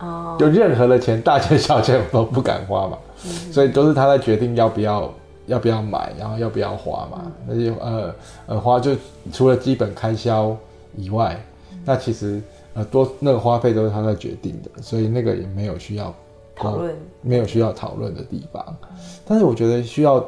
[0.01, 0.39] 哦，oh.
[0.39, 3.53] 就任何的钱，大钱小钱我都不敢花嘛，mm hmm.
[3.53, 5.13] 所以都是他在决定要不要
[5.47, 7.81] 要不要买，然后要不要花嘛，那就、mm hmm.
[7.81, 8.15] 呃
[8.47, 8.95] 呃花就
[9.33, 10.57] 除了基本开销
[10.97, 11.83] 以外，mm hmm.
[11.85, 12.41] 那其实
[12.75, 16.15] 呃多那个花费都是他在决定的，所以那个也没有需要
[16.55, 18.65] 讨论，没有需要讨论的地方。
[18.65, 19.19] Mm hmm.
[19.27, 20.25] 但是我觉得需要，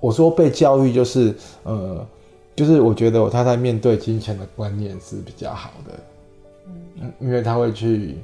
[0.00, 2.04] 我说被教育就是呃，
[2.54, 5.92] 就是我觉得我太太面对金钱的观念是比较好的。
[6.98, 8.16] 嗯，因为他会去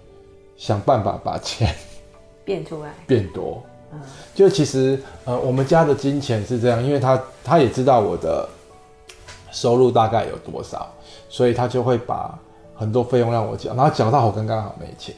[0.56, 1.74] 想办法把钱
[2.44, 3.62] 变出来，变多。
[3.92, 4.00] 嗯，
[4.34, 8.48] 就其实呃，我们家的金钱是这样，因为他他也知道我的
[9.50, 10.90] 收入大概有多少，
[11.28, 12.38] 所以他就会把
[12.74, 15.14] 很多费用让我缴，然后缴到我刚刚好没钱，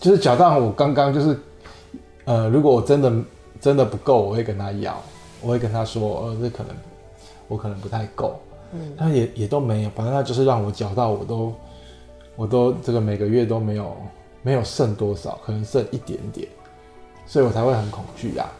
[0.00, 1.38] 就是缴到我刚刚就是
[2.24, 3.12] 呃，如果我真的
[3.60, 5.00] 真的不够，我会跟他要，
[5.40, 6.76] 我会跟他说，呃，这可能
[7.48, 8.38] 我可能不太够，
[8.72, 11.52] 嗯，他也也都没有，反正他就是让我缴到我都。
[12.36, 13.94] 我都这个每个月都没有
[14.40, 16.48] 没有剩多少，可能剩一点点，
[17.30, 18.50] 所以我才会很恐惧啊。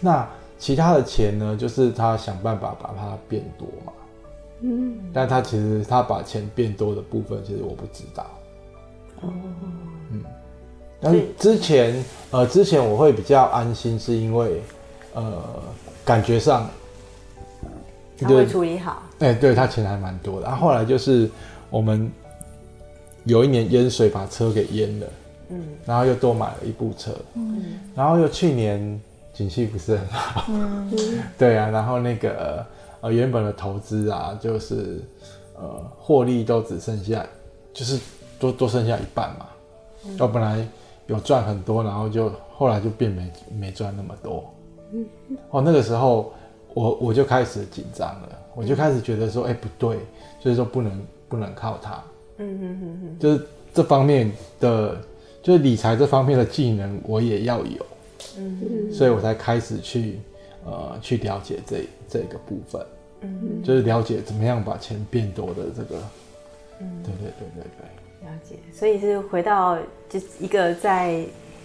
[0.00, 0.28] 那
[0.58, 1.56] 其他的钱呢？
[1.56, 3.92] 就是他想办法把它变多嘛。
[4.62, 8.26] 嗯，但他其实他把钱变多的部分，其实我不知道。
[9.20, 9.28] 哦，
[10.10, 10.20] 嗯，
[11.00, 14.60] 但是之前呃之前我会比较安心，是因为
[15.14, 15.40] 呃
[16.04, 16.68] 感觉上
[18.18, 19.00] 他会处理好。
[19.20, 20.48] 哎、欸，对他钱还蛮多的。
[20.48, 21.30] 然后后来就是
[21.70, 22.10] 我们
[23.22, 25.06] 有一年淹水把车给淹了，
[25.52, 29.00] 嗯，然后又多买了一部车，嗯，然后又去年
[29.32, 30.90] 景气不是很好，嗯，
[31.38, 32.64] 对啊，然后那个
[33.00, 35.00] 呃原本的投资啊，就是
[35.56, 37.24] 呃获利都只剩下，
[37.72, 37.98] 就是
[38.38, 39.46] 多多剩下一半嘛，
[40.18, 40.66] 我、嗯、本来
[41.06, 44.52] 有赚很多，然后就后来就变没没赚那么多，
[44.92, 45.06] 嗯，
[45.50, 46.32] 哦，那个时候
[46.74, 48.28] 我我就开始紧张了。
[48.54, 49.98] 我就开始觉得说，哎、欸，不对，
[50.38, 50.92] 所以说不能
[51.26, 51.92] 不能靠它，
[52.36, 54.30] 嗯嗯嗯嗯，就是这方面
[54.60, 54.94] 的，
[55.42, 57.86] 就是理财这方面的技能我也要有，
[58.38, 60.18] 嗯，所以我才开始去
[60.64, 62.80] 呃去了解这这个部分，
[63.22, 63.40] 嗯。
[63.40, 66.02] 哼，就是了解怎么样把钱变多的这个，
[66.80, 69.76] 嗯，对对对对对，了解，所以是回到
[70.08, 71.24] 就一个在。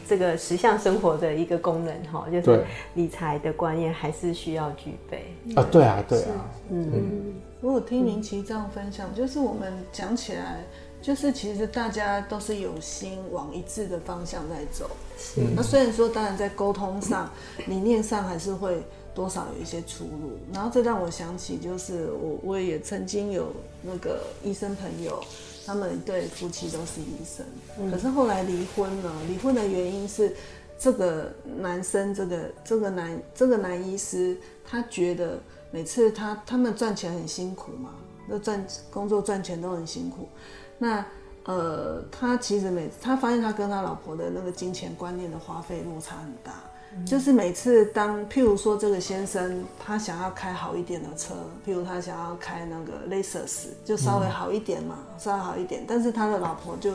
[0.09, 2.63] 这个实相生活的一个功能哈，就是
[2.93, 5.25] 理财的观念还是需要具备。
[5.53, 5.67] 啊。
[5.69, 6.49] 对啊，对啊。
[6.69, 10.63] 嗯，如果听明奇这样分享，就是我们讲起来，
[11.07, 14.91] 就是其实大家都是有心往一致的方向在走。
[15.17, 15.39] 是。
[15.55, 17.31] 那虽然说，当然在沟通上、
[17.65, 18.83] 理念上还是会
[19.15, 20.37] 多少有一些出入。
[20.51, 25.23] 然后这让我想起，就是我我也曾经有那个医生朋友。
[25.65, 27.45] 他们一对夫妻都是医生，
[27.79, 29.13] 嗯、可是后来离婚了。
[29.29, 30.35] 离婚的原因是，
[30.77, 35.39] 这个男生，这个这个男这个男医师，他觉得
[35.71, 37.95] 每次他他们赚钱很辛苦嘛，
[38.27, 40.27] 那赚工作赚钱都很辛苦。
[40.77, 41.05] 那
[41.45, 46.53] 呃，他其实每次他发现他跟他老婆的那个金钱观念的花费落差很大。
[47.05, 55.83] 就是每次当，譬如说这个先生他想要开好一点的车，譬如他想要开那个 Lexus，就稍微好一点嘛，嗯、稍微好一点。
[55.87, 56.93] 但是他的老婆就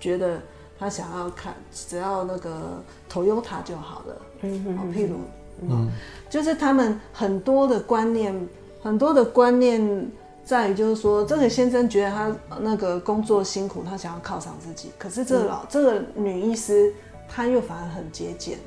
[0.00, 0.40] 觉得
[0.76, 4.16] 他想要看，只要那个 Toyota 就好了。
[4.40, 4.92] 嗯嗯。
[4.92, 5.18] 譬如，
[5.60, 5.88] 嗯，
[6.28, 8.48] 就是他们很多的观念，
[8.82, 10.10] 很多的观念
[10.44, 14.90] 在于，就是说这个先生觉得他那个工作辛苦，他想要犒赏自己。
[14.98, 16.92] 可是这个老、嗯、这个女医师，
[17.28, 18.58] 她又反而很节俭。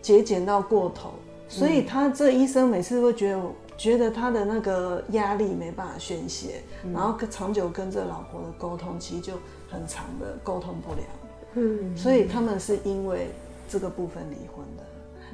[0.00, 1.12] 节俭到过头，
[1.48, 3.42] 所以他这医生每次会觉得，
[3.76, 6.60] 觉得他的那个压力没办法宣泄，
[6.92, 9.34] 然后长久跟这老婆的沟通，其实就
[9.70, 11.06] 很长的沟通不良。
[11.54, 13.28] 嗯，所以他们是因为
[13.68, 14.82] 这个部分离婚的，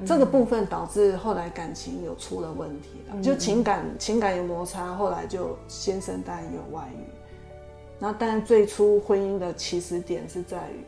[0.07, 7.03] 这个部分导致后来感情有出了问题了，就情感情感有摩擦，后来就先生当然有外遇，
[7.99, 10.85] 然后但最初婚姻的起始点是在于，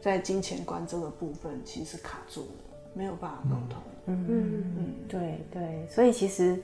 [0.00, 2.46] 在金钱观这个部分其实卡住了。
[2.94, 4.26] 没有办法沟通，嗯。
[4.28, 4.74] 嗯。
[4.78, 6.58] 嗯，对对，所以其实，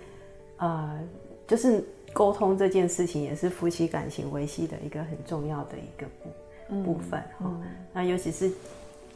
[0.56, 0.98] 呃，
[1.46, 6.30] 就是沟通这件事情也是夫妻感情维系的一个很重要的一个部、
[6.70, 7.42] 嗯、部分哈。
[7.42, 8.50] 嗯、那尤其是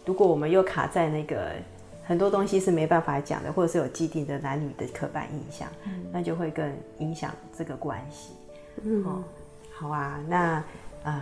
[0.04, 1.54] 如果我们又卡在那个
[2.08, 8.32] 很多东西是没办法讲的，或者是有既定的男女的刻板印象，嗯、那就会更影响这个关系。
[8.82, 9.04] 嗯，
[9.70, 10.64] 好啊，那
[11.04, 11.20] 呃。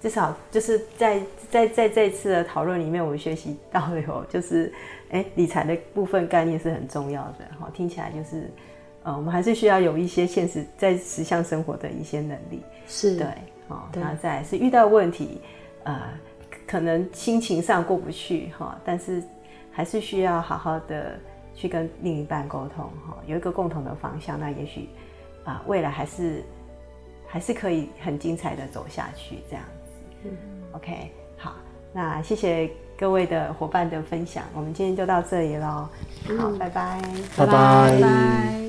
[0.00, 1.20] 至少就是在
[1.50, 4.72] 在在这次的讨论里面，我们学习到了有就是，
[5.10, 7.68] 哎，理财的部分概念是很重要的哈。
[7.74, 8.48] 听起来就是，
[9.02, 13.26] 呃，我们还是需要有一些现实在实相生活的一些能力，是对，
[13.66, 15.40] 哦，那再是遇到问题，
[15.82, 16.00] 呃，
[16.64, 19.20] 可能心情上过不去哈，但是
[19.78, 21.16] 还是需要好好的
[21.54, 24.88] 去跟另一半沟通哈，有一个共同的方向，那也许
[25.44, 26.42] 啊，未来还是
[27.28, 29.64] 还是可以很精彩的走下去这样。
[30.20, 30.28] 子
[30.72, 31.54] ，OK，好，
[31.92, 32.68] 那谢谢
[32.98, 35.88] 各位的伙伴的分享，我们今天就到这里喽。
[36.36, 37.00] 好，拜拜，
[37.36, 37.46] 拜拜。
[37.46, 38.67] 拜拜。